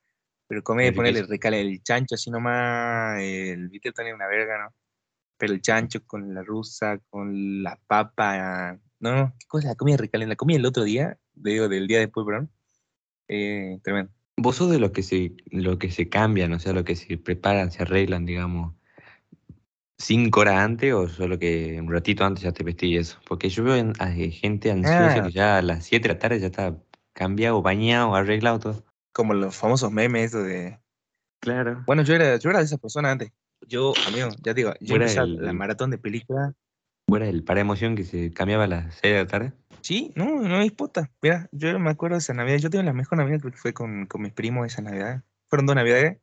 Pero 0.47 0.63
comer, 0.63 0.87
Es 0.87 0.95
ponerle 0.95 1.23
recale 1.23 1.61
el 1.61 1.81
chancho 1.81 2.15
así 2.15 2.29
nomás. 2.29 3.19
El 3.19 3.69
toné 3.93 4.09
es 4.09 4.15
una 4.15 4.27
verga, 4.27 4.63
¿no? 4.63 4.75
Pero 5.37 5.53
el 5.53 5.61
chancho 5.61 6.05
con 6.05 6.33
la 6.33 6.43
rusa, 6.43 6.99
con 7.09 7.63
la 7.63 7.79
papa. 7.87 8.79
No, 8.99 9.33
qué 9.39 9.45
cosa, 9.47 9.69
la 9.69 9.75
comida 9.75 9.97
recalenta. 9.97 10.33
La 10.33 10.35
comida 10.35 10.57
el 10.57 10.65
otro 10.65 10.83
día, 10.83 11.17
digo, 11.33 11.67
del 11.67 11.87
día 11.87 11.99
después, 11.99 12.25
perdón. 12.25 12.51
Eh, 13.27 13.79
tremendo. 13.83 14.11
¿Vos 14.37 14.57
sos 14.57 14.69
de 14.69 14.79
los 14.79 14.91
que 14.91 15.01
se, 15.03 15.33
lo 15.49 15.77
que 15.79 15.89
se 15.91 16.09
cambian, 16.09 16.51
o 16.53 16.59
sea, 16.59 16.73
los 16.73 16.83
que 16.83 16.95
se 16.95 17.17
preparan, 17.17 17.71
se 17.71 17.83
arreglan, 17.83 18.25
digamos, 18.25 18.75
cinco 19.97 20.41
horas 20.41 20.55
antes 20.57 20.93
o 20.93 21.07
solo 21.07 21.39
que 21.39 21.79
un 21.81 21.91
ratito 21.91 22.25
antes 22.25 22.43
ya 22.43 22.51
te 22.51 22.63
vestís 22.63 22.89
y 22.91 22.97
eso? 22.97 23.19
Porque 23.27 23.49
yo 23.49 23.63
veo 23.63 23.75
en- 23.75 23.93
a 23.99 24.07
gente 24.11 24.71
ansiosa 24.71 25.17
Ah. 25.19 25.23
que 25.23 25.31
ya 25.31 25.57
a 25.57 25.61
las 25.61 25.85
7 25.85 26.07
de 26.09 26.13
la 26.15 26.19
tarde 26.19 26.39
ya 26.39 26.47
está 26.47 26.77
cambiado, 27.13 27.61
bañado, 27.61 28.13
arreglado 28.15 28.59
todo. 28.59 28.85
Como 29.13 29.33
los 29.33 29.55
famosos 29.55 29.91
memes 29.91 30.31
de. 30.33 30.79
Claro. 31.39 31.83
Bueno, 31.85 32.01
yo 32.03 32.13
era, 32.15 32.37
yo 32.37 32.49
era 32.49 32.59
de 32.59 32.65
esa 32.65 32.77
persona 32.77 33.11
antes. 33.11 33.31
Yo, 33.67 33.93
amigo, 34.07 34.29
ya 34.43 34.53
te 34.53 34.55
digo, 34.55 34.73
yo 34.81 34.95
empecé 34.95 35.19
el- 35.21 35.37
la 35.37 35.53
maratón 35.53 35.91
de 35.91 35.97
películas. 35.97 36.53
Fuera 37.07 37.27
el 37.27 37.43
para 37.43 37.61
emoción 37.61 37.95
que 37.95 38.03
se 38.03 38.31
cambiaba 38.33 38.63
a 38.63 38.67
las 38.67 38.95
6 38.95 39.13
de 39.13 39.19
la 39.19 39.27
tarde. 39.27 39.53
Sí, 39.81 40.11
no, 40.15 40.41
no 40.41 40.61
es 40.61 40.71
puta. 40.71 41.11
Mira, 41.21 41.47
yo 41.51 41.77
me 41.79 41.91
acuerdo 41.91 42.15
de 42.15 42.19
esa 42.19 42.33
Navidad. 42.33 42.57
Yo 42.57 42.69
tengo 42.69 42.83
la 42.83 42.93
mejor 42.93 43.17
Navidad, 43.19 43.39
creo 43.39 43.51
que 43.51 43.57
fue 43.57 43.73
con, 43.73 44.07
con 44.07 44.21
mis 44.21 44.33
primos 44.33 44.65
esa 44.65 44.81
Navidad. 44.81 45.23
Fueron 45.47 45.67
dos 45.67 45.75
Navidades 45.75 46.17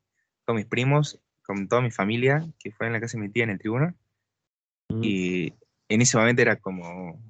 con 0.45 0.57
mis 0.57 0.67
primos, 0.67 1.21
con 1.43 1.69
toda 1.69 1.83
mi 1.83 1.91
familia, 1.91 2.45
que 2.59 2.73
fue 2.73 2.87
en 2.87 2.93
la 2.93 3.01
casa 3.01 3.17
de 3.17 3.23
mi 3.23 3.29
tía 3.31 3.45
en 3.45 3.51
el 3.51 3.59
tribuno. 3.59 3.95
Y 5.01 5.55
en 5.89 6.03
ese 6.03 6.19
momento 6.19 6.43
era 6.43 6.57
como, 6.57 7.23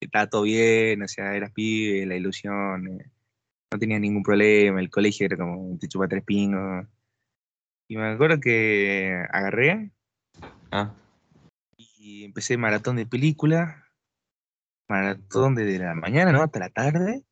estaba 0.00 0.28
todo 0.28 0.42
bien, 0.42 1.02
o 1.02 1.08
sea, 1.08 1.34
eras 1.34 1.52
pibe, 1.52 2.04
la 2.04 2.16
ilusión, 2.16 2.88
eh, 2.88 3.10
no 3.72 3.78
tenía 3.78 3.98
ningún 3.98 4.22
problema, 4.22 4.80
el 4.80 4.90
colegio 4.90 5.26
era 5.26 5.36
como, 5.36 5.78
te 5.78 5.88
chupa 5.88 6.08
tres 6.08 6.24
pingos. 6.24 6.86
Y 7.88 7.96
me 7.96 8.08
acuerdo 8.08 8.40
que 8.40 9.24
agarré 9.32 9.90
Ah, 10.70 10.92
y 12.02 12.24
empecé 12.24 12.56
maratón 12.56 12.96
de 12.96 13.04
película, 13.04 13.86
maratón 14.88 15.54
desde 15.54 15.78
la 15.78 15.94
mañana, 15.94 16.32
¿no? 16.32 16.42
Hasta 16.42 16.58
la 16.58 16.70
tarde. 16.70 17.22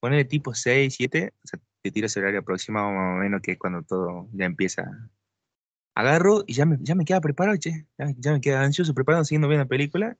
Ponerle 0.00 0.24
tipo 0.24 0.54
6, 0.54 0.94
7, 0.96 1.32
o 1.44 1.46
sea, 1.46 1.60
te 1.82 1.90
tiras 1.90 2.16
el 2.16 2.22
horario 2.22 2.40
aproximado 2.40 2.90
más 2.92 3.16
o 3.16 3.20
menos 3.20 3.40
que 3.42 3.52
es 3.52 3.58
cuando 3.58 3.82
todo 3.82 4.28
ya 4.32 4.44
empieza. 4.46 4.84
Agarro 5.96 6.44
y 6.46 6.54
ya 6.54 6.64
me, 6.64 6.78
ya 6.80 6.94
me 6.94 7.04
queda 7.04 7.20
preparado, 7.20 7.56
che. 7.58 7.86
Ya, 7.98 8.06
me- 8.06 8.14
ya 8.18 8.32
me 8.32 8.40
queda 8.40 8.62
ansioso 8.62 8.94
preparado, 8.94 9.24
siguiendo 9.24 9.48
viendo 9.48 9.64
la 9.64 9.68
película. 9.68 10.16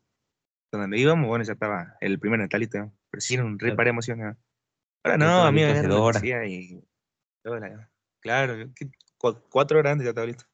Donde 0.72 0.98
íbamos, 0.98 1.28
bueno, 1.28 1.44
ya 1.44 1.52
estaba 1.52 1.96
el 2.00 2.18
primer 2.18 2.40
Natalito, 2.40 2.78
¿no? 2.78 2.98
pero 3.10 3.20
sí 3.20 3.34
era 3.34 3.44
un 3.44 3.58
re 3.58 3.66
Claro. 3.68 3.76
para 3.76 3.90
emoción. 3.90 4.18
¿no? 4.18 4.24
Ahora 5.04 5.18
Ya 5.18 5.18
no, 5.18 6.02
horas. 6.02 6.22
y. 6.24 6.82
la- 7.44 7.90
Claro, 8.20 8.54
cuatro 9.50 9.78
horas 9.78 9.92
antes 9.92 10.04
ya 10.04 10.10
estaba 10.10 10.26
listo. 10.26 10.44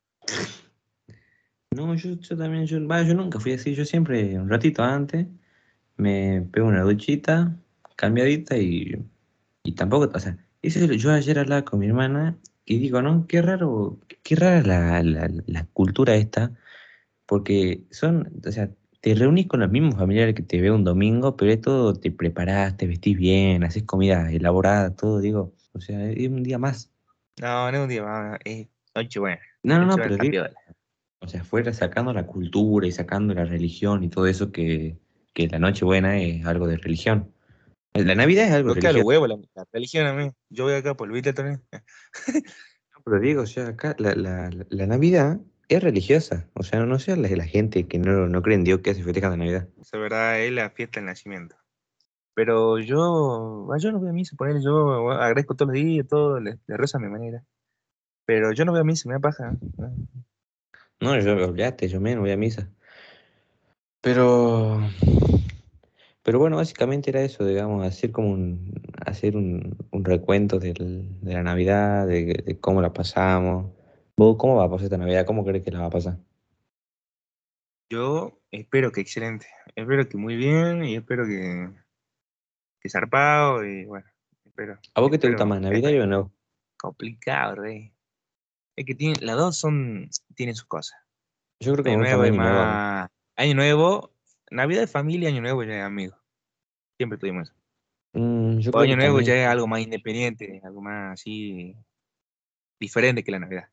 No, 1.71 1.95
yo, 1.95 2.15
yo 2.15 2.37
también, 2.37 2.67
yo, 2.67 2.87
va, 2.87 3.03
yo 3.03 3.15
nunca 3.15 3.39
fui 3.39 3.53
así, 3.53 3.75
yo 3.75 3.85
siempre 3.85 4.39
un 4.39 4.49
ratito 4.49 4.83
antes 4.83 5.27
me 5.97 6.43
pego 6.53 6.69
una 6.69 6.83
duchita, 6.83 7.57
cambiadita 7.97 8.57
y, 8.57 9.05
y 9.65 9.73
tampoco, 9.73 10.11
o 10.15 10.19
sea, 10.21 10.37
eso 10.63 10.81
yo 10.93 11.13
ayer 11.13 11.39
hablaba 11.39 11.65
con 11.65 11.81
mi 11.81 11.87
hermana 11.87 12.39
y 12.65 12.79
digo, 12.79 13.03
no, 13.03 13.27
qué 13.27 13.43
raro, 13.43 13.99
qué 14.23 14.37
rara 14.37 14.63
la, 14.63 15.03
la, 15.03 15.31
la 15.47 15.65
cultura 15.67 16.15
esta, 16.15 16.53
porque 17.27 17.83
son, 17.91 18.33
o 18.47 18.51
sea, 18.53 18.71
te 19.01 19.15
reunís 19.15 19.47
con 19.47 19.61
los 19.61 19.71
mismos 19.71 19.97
familiares 19.97 20.35
que 20.35 20.43
te 20.43 20.61
veo 20.61 20.75
un 20.75 20.85
domingo, 20.85 21.37
pero 21.37 21.53
es 21.53 21.61
todo, 21.61 21.95
te 21.95 22.11
preparás, 22.11 22.77
te 22.77 22.87
vestís 22.87 23.17
bien, 23.17 23.63
haces 23.65 23.85
comida 23.85 24.33
elaborada, 24.33 24.95
todo, 24.95 25.21
digo, 25.21 25.55
o 25.73 25.81
sea, 25.81 26.11
es 26.11 26.29
un 26.29 26.43
día 26.43 26.59
más. 26.59 26.91
No, 27.41 27.71
no 27.71 27.77
es 27.77 27.83
un 27.83 27.89
día 27.89 28.03
más, 28.03 28.39
es 28.45 28.69
noche 28.95 29.21
buena. 29.21 29.41
No, 29.63 29.79
no, 29.79 29.87
no, 29.87 29.97
pero. 29.97 30.17
O 31.21 31.29
sea, 31.29 31.45
fuera 31.45 31.73
sacando 31.73 32.13
la 32.13 32.27
cultura 32.27 32.87
y 32.87 32.93
sacando 32.93 33.35
la 33.35 33.45
religión 33.45 34.03
y 34.05 34.09
todo 34.09 34.27
eso 34.27 34.53
que, 34.53 34.99
que 35.35 35.49
la 35.49 35.59
Nochebuena 35.59 36.19
es 36.21 36.45
algo 36.47 36.67
de 36.67 36.77
religión. 36.77 37.33
La 37.95 38.15
Navidad 38.15 38.47
es 38.47 38.53
algo 38.53 38.69
los 38.69 38.77
religioso. 38.77 39.07
huevos, 39.07 39.29
la, 39.29 39.37
la 39.55 39.65
religión 39.73 40.07
a 40.07 40.13
mí. 40.13 40.31
Yo 40.51 40.65
voy 40.65 40.75
acá 40.75 40.95
por 40.97 41.09
el 41.09 41.15
Vita 41.15 41.33
también. 41.33 41.63
No, 42.95 43.03
Pero 43.05 43.21
digo, 43.21 43.43
o 43.43 43.47
sea, 43.47 43.69
acá 43.69 43.95
la, 43.99 44.15
la- 44.15 44.51
la- 44.69 44.87
Navidad 44.87 45.41
es 45.69 45.83
religiosa. 45.83 46.49
O 46.55 46.63
sea, 46.63 46.85
no 46.85 46.99
sea 46.99 47.17
la, 47.17 47.29
la 47.29 47.45
gente 47.47 47.87
que 47.87 47.99
no, 47.99 48.27
no 48.29 48.43
cree 48.43 48.57
en 48.57 48.65
Dios 48.65 48.81
que 48.81 48.91
hace 48.91 49.03
festeja 49.05 49.31
la 49.31 49.37
Navidad. 49.37 49.69
Esa 49.81 49.99
verdad 49.99 50.41
es 50.41 50.53
la 50.53 50.71
fiesta 50.71 51.01
del 51.01 51.07
nacimiento. 51.07 51.57
Pero 52.35 52.79
yo, 52.79 53.69
ah, 53.73 53.79
yo 53.79 53.91
no 53.93 53.99
voy 53.99 54.11
a 54.11 54.13
misa, 54.13 54.37
poner 54.37 54.61
yo 54.63 55.11
agradezco 55.11 55.55
todos 55.57 55.73
los 55.75 55.83
días, 55.83 56.07
todo, 56.07 56.39
le, 56.41 56.59
le 56.67 56.77
rezo 56.77 56.99
a 56.99 57.01
mi 57.01 57.09
manera. 57.09 57.43
Pero 58.27 58.53
yo 58.53 58.65
no 58.65 58.73
voy 58.73 58.81
a 58.81 58.85
misa, 58.85 59.09
me 59.09 59.15
da 59.15 59.21
paja. 59.21 59.57
¿no? 59.79 59.93
No, 61.01 61.19
yo, 61.21 61.33
olvídate, 61.35 61.89
yo 61.89 62.01
menos 62.01 62.23
voy 62.23 62.31
a 62.33 62.37
misa. 62.37 62.71
Pero, 64.01 64.81
pero 66.23 66.39
bueno, 66.39 66.57
básicamente 66.57 67.11
era 67.11 67.23
eso, 67.23 67.45
digamos, 67.47 67.85
hacer 67.87 68.13
como 68.13 68.31
un, 68.31 68.73
hacer 69.07 69.37
un, 69.37 69.77
un 69.91 70.05
recuento 70.05 70.59
del- 70.59 71.21
de 71.23 71.35
la 71.35 71.43
Navidad, 71.43 72.07
de, 72.07 72.43
de 72.45 72.61
cómo 72.61 72.83
la 72.83 72.93
pasamos. 72.93 73.73
¿Vos 74.17 74.37
cómo 74.39 74.57
va 74.57 74.65
a 74.65 74.71
pasar 74.71 74.85
esta 74.85 74.99
Navidad? 74.99 75.27
¿Cómo 75.27 75.45
crees 75.45 75.65
que 75.65 75.71
la 75.71 75.81
va 75.81 75.87
a 75.87 75.91
pasar? 75.91 76.19
Yo 77.91 78.39
espero 78.51 78.93
que 78.93 79.01
excelente, 79.01 79.47
espero 79.75 80.09
que 80.09 80.17
muy 80.19 80.37
bien 80.37 80.85
y 80.85 80.97
espero 80.97 81.25
que, 81.27 81.71
que 82.81 82.91
zarpado 82.91 83.65
y 83.65 83.85
bueno, 83.87 84.07
espero. 84.45 84.79
¿A 84.95 85.01
vos 85.01 85.11
qué 85.11 85.19
te 85.19 85.29
gusta 85.29 85.45
más, 85.45 85.61
Navidad 85.61 86.03
o 86.03 86.07
no? 86.07 86.33
Complicado, 86.77 87.57
rey. 87.57 87.93
Es 88.79 88.85
que 88.87 88.95
tiene, 88.95 89.17
las 89.23 89.37
dos 89.37 89.57
son, 89.59 90.09
tienen 90.37 90.55
sus 90.55 90.67
cosas. 90.67 90.97
Yo 91.59 91.73
creo 91.73 91.85
que 91.85 91.91
Año 91.91 91.99
nuevo, 91.99 92.19
más 92.23 92.29
Año 92.31 92.37
Nuevo. 92.43 92.65
más- 92.65 93.11
Año 93.35 93.55
nuevo, 93.55 94.13
Navidad 94.53 94.81
de 94.83 94.87
familia, 94.87 95.29
Año 95.31 95.41
Nuevo 95.41 95.65
ya 95.65 95.79
es 95.79 95.83
amigo. 95.85 96.17
Siempre 96.97 97.19
tuvimos 97.19 97.49
eso. 97.49 97.59
Mm, 98.13 98.59
yo 98.59 98.71
O 98.71 98.73
creo 98.75 98.83
Año 98.85 98.93
que 98.93 98.97
Nuevo 98.97 99.17
también- 99.19 99.37
ya 99.37 99.43
es 99.43 99.49
algo 99.49 99.67
más 99.67 99.81
independiente, 99.81 100.61
algo 100.63 100.81
más 100.81 101.15
así 101.15 101.75
diferente 102.79 103.25
que 103.25 103.33
la 103.33 103.41
Navidad. 103.41 103.69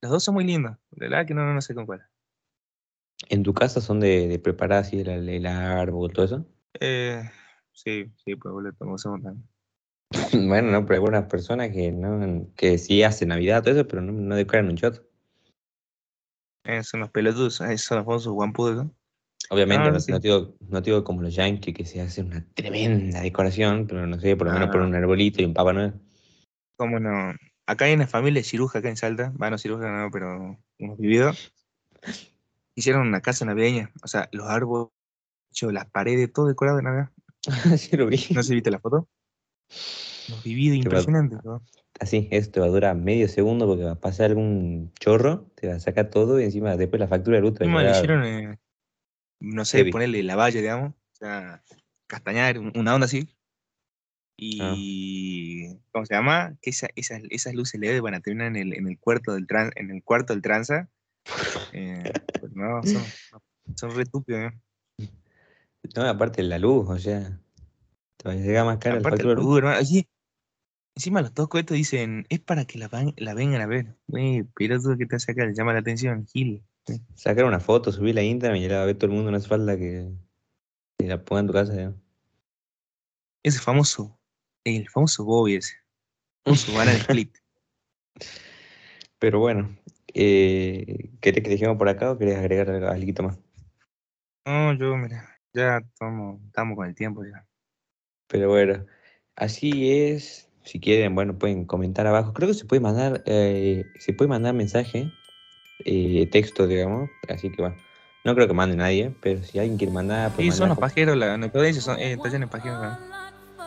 Los 0.00 0.10
dos 0.10 0.24
son 0.24 0.34
muy 0.34 0.44
lindos, 0.44 0.74
de 0.92 1.06
verdad 1.08 1.26
que 1.26 1.34
no, 1.34 1.52
no 1.52 1.60
sé 1.60 1.74
con 1.74 1.84
cuál. 1.84 2.02
¿En 3.28 3.42
tu 3.42 3.52
casa 3.52 3.82
son 3.82 4.00
de, 4.00 4.26
de 4.26 4.38
preparar 4.38 4.78
así 4.78 5.00
el, 5.00 5.28
el 5.28 5.46
árbol, 5.46 6.10
todo 6.14 6.24
eso? 6.24 6.46
Eh, 6.80 7.22
sí, 7.72 8.10
sí, 8.24 8.36
pues 8.36 8.52
boludo, 8.54 8.72
como 8.78 8.96
somos 8.96 9.22
tan- 9.22 9.46
Bueno, 10.32 10.70
no, 10.70 10.82
pero 10.86 10.94
hay 10.94 10.96
algunas 10.98 11.30
personas 11.30 11.70
que 11.70 11.92
no, 11.92 12.48
que 12.56 12.78
sí 12.78 13.02
hacen 13.02 13.28
Navidad, 13.28 13.62
todo 13.62 13.74
eso, 13.74 13.86
pero 13.86 14.02
no, 14.02 14.12
no 14.12 14.34
decoran 14.36 14.68
un 14.68 14.74
shot. 14.74 15.04
eh, 16.64 16.82
son 16.82 17.00
los 17.00 17.10
pelotudos, 17.10 17.60
eh, 17.60 17.78
son 17.78 17.98
los 17.98 18.04
famosos 18.06 18.32
guampudos. 18.32 18.76
¿no? 18.84 18.94
Obviamente, 19.50 19.88
Ah, 19.88 19.92
no, 19.92 20.00
sí. 20.00 20.12
no 20.12 20.18
digo, 20.18 20.56
no 20.68 20.82
te 20.82 20.90
digo 20.90 21.02
como 21.04 21.22
los 21.22 21.34
yankees 21.34 21.74
que 21.74 21.84
se 21.84 22.00
hacen 22.00 22.26
una 22.26 22.46
tremenda 22.54 23.20
decoración, 23.20 23.86
pero 23.86 24.06
no 24.06 24.20
sé, 24.20 24.36
por 24.36 24.46
lo 24.48 24.52
menos 24.52 24.68
Ah. 24.68 24.72
poner 24.72 24.86
un 24.86 24.94
arbolito 24.94 25.42
y 25.42 25.44
un 25.46 25.54
Papá 25.54 25.72
Noel. 25.72 25.94
¿Cómo 26.76 26.98
no? 27.00 27.34
Acá 27.66 27.84
hay 27.86 27.94
una 27.94 28.06
familia 28.06 28.42
ciruja 28.42 28.78
acá 28.80 28.88
en 28.88 28.96
Salta, 28.96 29.32
bueno, 29.36 29.58
ciruja 29.58 29.90
no, 29.90 30.10
pero 30.10 30.58
hemos 30.78 30.98
vivido. 30.98 31.32
Hicieron 32.74 33.06
una 33.08 33.20
casa 33.20 33.44
navideña, 33.44 33.90
o 34.02 34.08
sea, 34.08 34.28
los 34.32 34.46
árboles, 34.48 34.88
las 35.62 35.86
paredes, 35.90 36.32
todo 36.32 36.46
decorado 36.46 36.78
de 36.78 36.82
Navidad. 36.84 37.10
sí, 37.78 37.96
lo 37.96 38.06
vi. 38.06 38.18
No 38.34 38.42
si 38.42 38.54
viste 38.54 38.70
la 38.70 38.78
foto. 38.80 39.08
Hemos 40.28 40.42
vivido 40.44 40.74
Qué 40.74 40.88
bárbaro. 40.88 40.98
impresionante. 41.02 41.36
¿no? 41.44 41.62
Así, 41.98 42.28
esto 42.30 42.60
va 42.60 42.66
a 42.66 42.70
durar 42.70 42.96
medio 42.96 43.28
segundo 43.28 43.66
porque 43.66 43.84
va 43.84 43.92
a 43.92 44.00
pasar 44.00 44.30
algún 44.30 44.92
chorro, 44.98 45.50
te 45.54 45.68
va 45.68 45.74
a 45.74 45.80
sacar 45.80 46.08
todo 46.10 46.40
y 46.40 46.44
encima 46.44 46.76
después 46.76 46.98
la 47.00 47.08
factura 47.08 47.36
de 47.36 47.42
luz 47.42 47.54
te 47.54 47.66
va 47.66 47.80
a 47.80 47.90
hicieron, 47.90 48.24
eh, 48.24 48.58
no 49.40 49.64
sé, 49.64 49.78
Heavy. 49.78 49.90
ponerle 49.90 50.22
la 50.22 50.36
valla, 50.36 50.60
digamos, 50.60 50.90
o 50.94 51.16
sea, 51.16 51.62
castañar, 52.06 52.58
un- 52.58 52.72
una 52.74 52.94
onda 52.94 53.04
así. 53.04 53.28
Ah. 54.60 54.72
Y, 54.74 55.76
¿cómo 55.92 56.06
se 56.06 56.14
llama? 56.14 56.56
Que 56.62 56.70
esa- 56.70 56.88
esas, 56.96 57.20
esas 57.28 57.52
luces 57.54 57.78
LED 57.78 58.00
van 58.00 58.14
a 58.14 58.20
terminar 58.20 58.48
en 58.48 58.56
el, 58.56 58.72
en 58.74 58.88
el 58.88 58.98
cuarto 58.98 59.34
del 59.34 59.46
tran, 59.46 59.70
en 59.76 59.90
el 59.90 60.02
cuarto 60.02 60.32
del 60.32 60.42
tranza. 60.42 60.88
Eh, 61.72 62.02
pues 62.40 62.52
no, 62.54 62.82
son, 62.82 63.04
son 63.76 63.94
re 63.94 64.02
estúpidos, 64.02 64.52
¿eh? 64.98 65.08
No, 65.94 66.02
aparte 66.08 66.42
la 66.42 66.58
luz, 66.58 66.88
o 66.88 66.98
sea, 66.98 67.38
te 68.22 68.28
va 68.28 68.34
a 68.34 68.36
llegar 68.36 68.66
más 68.66 68.78
cara 68.78 68.96
la 68.96 69.00
Aparte, 69.00 69.22
el 69.22 69.30
hermano, 69.30 69.48
oye, 69.78 70.08
encima 70.94 71.22
los 71.22 71.32
toscos 71.32 71.60
estos 71.60 71.76
dicen, 71.76 72.26
es 72.28 72.40
para 72.40 72.66
que 72.66 72.78
la, 72.78 72.88
van- 72.88 73.14
la 73.16 73.32
vengan 73.34 73.62
a 73.62 73.66
ver. 73.66 73.96
Güey, 74.06 74.44
pero 74.54 74.80
tú 74.80 74.96
que 74.98 75.06
te 75.06 75.16
hace 75.16 75.32
acá, 75.32 75.46
le 75.46 75.54
llama 75.54 75.72
la 75.72 75.80
atención, 75.80 76.26
Gil. 76.26 76.62
Sacar 77.14 77.44
una 77.44 77.60
foto, 77.60 77.92
subirla 77.92 78.20
a 78.20 78.24
Instagram 78.24 78.56
y 78.58 78.68
la 78.68 78.76
va 78.78 78.82
a 78.82 78.86
ver 78.86 78.96
todo 78.96 79.10
el 79.10 79.16
mundo, 79.16 79.34
hace 79.34 79.48
falta 79.48 79.76
que, 79.78 80.10
que 80.98 81.06
la 81.06 81.24
ponga 81.24 81.40
en 81.40 81.46
tu 81.46 81.52
casa. 81.52 81.74
ya. 81.74 81.94
Ese 83.42 83.58
famoso, 83.60 84.18
el 84.64 84.88
famoso 84.88 85.24
Bobby 85.24 85.54
ese. 85.54 85.76
Famoso 86.44 86.72
banana 86.76 86.98
split. 86.98 87.34
Pero 89.18 89.38
bueno, 89.38 89.76
eh, 90.14 91.10
¿querés 91.20 91.42
que 91.44 91.50
dejemos 91.50 91.76
por 91.76 91.88
acá 91.88 92.10
o 92.10 92.18
querés 92.18 92.36
agregar 92.38 92.70
algo, 92.70 92.88
algo 92.88 93.22
más? 93.22 93.38
No, 94.46 94.72
yo, 94.74 94.96
mira, 94.96 95.38
ya 95.52 95.78
estamos 95.78 96.76
con 96.76 96.86
el 96.88 96.94
tiempo 96.94 97.24
ya. 97.24 97.46
Pero 98.30 98.48
bueno, 98.48 98.84
así 99.36 99.92
es. 99.92 100.48
Si 100.64 100.78
quieren, 100.78 101.14
bueno, 101.14 101.38
pueden 101.38 101.64
comentar 101.64 102.06
abajo. 102.06 102.32
Creo 102.32 102.48
que 102.48 102.54
se 102.54 102.64
puede 102.64 102.80
mandar, 102.80 103.22
eh, 103.26 103.84
se 103.98 104.12
puede 104.12 104.28
mandar 104.28 104.54
mensaje, 104.54 105.10
eh, 105.84 106.28
texto, 106.30 106.66
digamos. 106.66 107.10
Así 107.28 107.50
que 107.50 107.62
bueno, 107.62 107.76
no 108.24 108.34
creo 108.34 108.46
que 108.46 108.54
mande 108.54 108.76
nadie, 108.76 109.14
pero 109.20 109.42
si 109.42 109.58
alguien 109.58 109.78
quiere 109.78 109.92
mandar, 109.92 110.30
puede 110.32 110.50
Sí, 110.50 110.56
son 110.56 110.68
los 110.68 110.78
pajeros, 110.78 111.16
la 111.16 111.36
no 111.38 111.50
puedo 111.50 111.64
decir, 111.64 111.82
son, 111.82 111.98
eh, 111.98 112.12
está 112.12 112.28
lleno 112.28 112.46
de 112.46 112.52
pajeros. 112.52 112.80
¿no? 112.82 112.98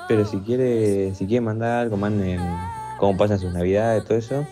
Pero 0.08 0.26
si 0.26 0.38
quiere, 0.40 1.14
si 1.16 1.26
quieren 1.26 1.46
mandar 1.46 1.82
algo, 1.82 1.98
manden 1.98 2.40
cómo 3.00 3.18
pasan 3.18 3.40
sus 3.40 3.52
navidades, 3.54 4.06
todo 4.06 4.18
eso. 4.18 4.48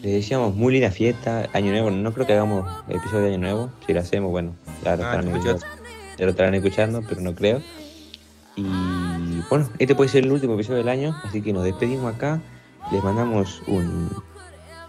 Les 0.00 0.12
decíamos 0.12 0.54
muy 0.54 0.74
linda 0.74 0.90
fiesta, 0.90 1.48
año 1.54 1.70
nuevo. 1.70 1.90
No 1.90 2.12
creo 2.12 2.26
que 2.26 2.34
hagamos 2.34 2.70
episodio 2.88 3.22
de 3.22 3.28
año 3.34 3.38
nuevo. 3.38 3.72
Si 3.86 3.94
lo 3.94 4.00
hacemos, 4.00 4.30
bueno, 4.30 4.54
ya 4.84 4.96
lo, 4.96 5.04
Ah, 5.04 5.16
estarán, 5.16 5.28
escuché 5.28 5.66
ya 6.18 6.24
lo 6.26 6.30
estarán 6.30 6.54
escuchando, 6.54 7.02
pero 7.08 7.22
no 7.22 7.34
creo. 7.34 7.62
Y 8.56 8.62
bueno, 9.50 9.68
este 9.78 9.94
puede 9.94 10.08
ser 10.10 10.24
el 10.24 10.32
último 10.32 10.54
episodio 10.54 10.78
del 10.78 10.88
año, 10.88 11.16
así 11.24 11.42
que 11.42 11.52
nos 11.52 11.64
despedimos 11.64 12.14
acá. 12.14 12.40
Les 12.92 13.02
mandamos 13.02 13.62
un 13.66 14.10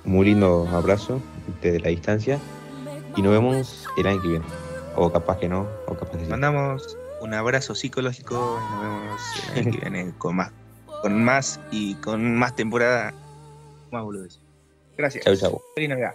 muy 0.03 0.27
lindo 0.27 0.67
abrazo 0.71 1.21
desde 1.61 1.79
la 1.79 1.89
distancia 1.89 2.39
y 3.15 3.21
nos 3.21 3.31
vemos 3.31 3.87
el 3.97 4.07
año 4.07 4.21
que 4.21 4.27
viene. 4.27 4.45
O 4.95 5.11
capaz 5.11 5.37
que 5.37 5.49
no, 5.49 5.67
o 5.87 5.95
capaz 5.95 6.17
que 6.17 6.25
sí. 6.25 6.31
Mandamos 6.31 6.97
un 7.21 7.33
abrazo 7.33 7.75
psicológico 7.75 8.59
y 8.61 8.71
nos 8.73 8.81
vemos 8.81 9.21
el 9.53 9.59
año 9.59 9.71
que 9.71 9.89
viene 9.89 10.13
con 10.17 10.35
más, 10.35 10.51
con 11.01 11.23
más 11.23 11.59
y 11.71 11.95
con 11.95 12.35
más 12.35 12.55
temporada. 12.55 13.13
Más 13.91 14.03
boludeces. 14.03 14.41
Gracias. 14.97 15.23
Chau, 15.25 15.35
chau. 15.35 15.61
Feliz 15.75 15.89
Navidad. 15.89 16.13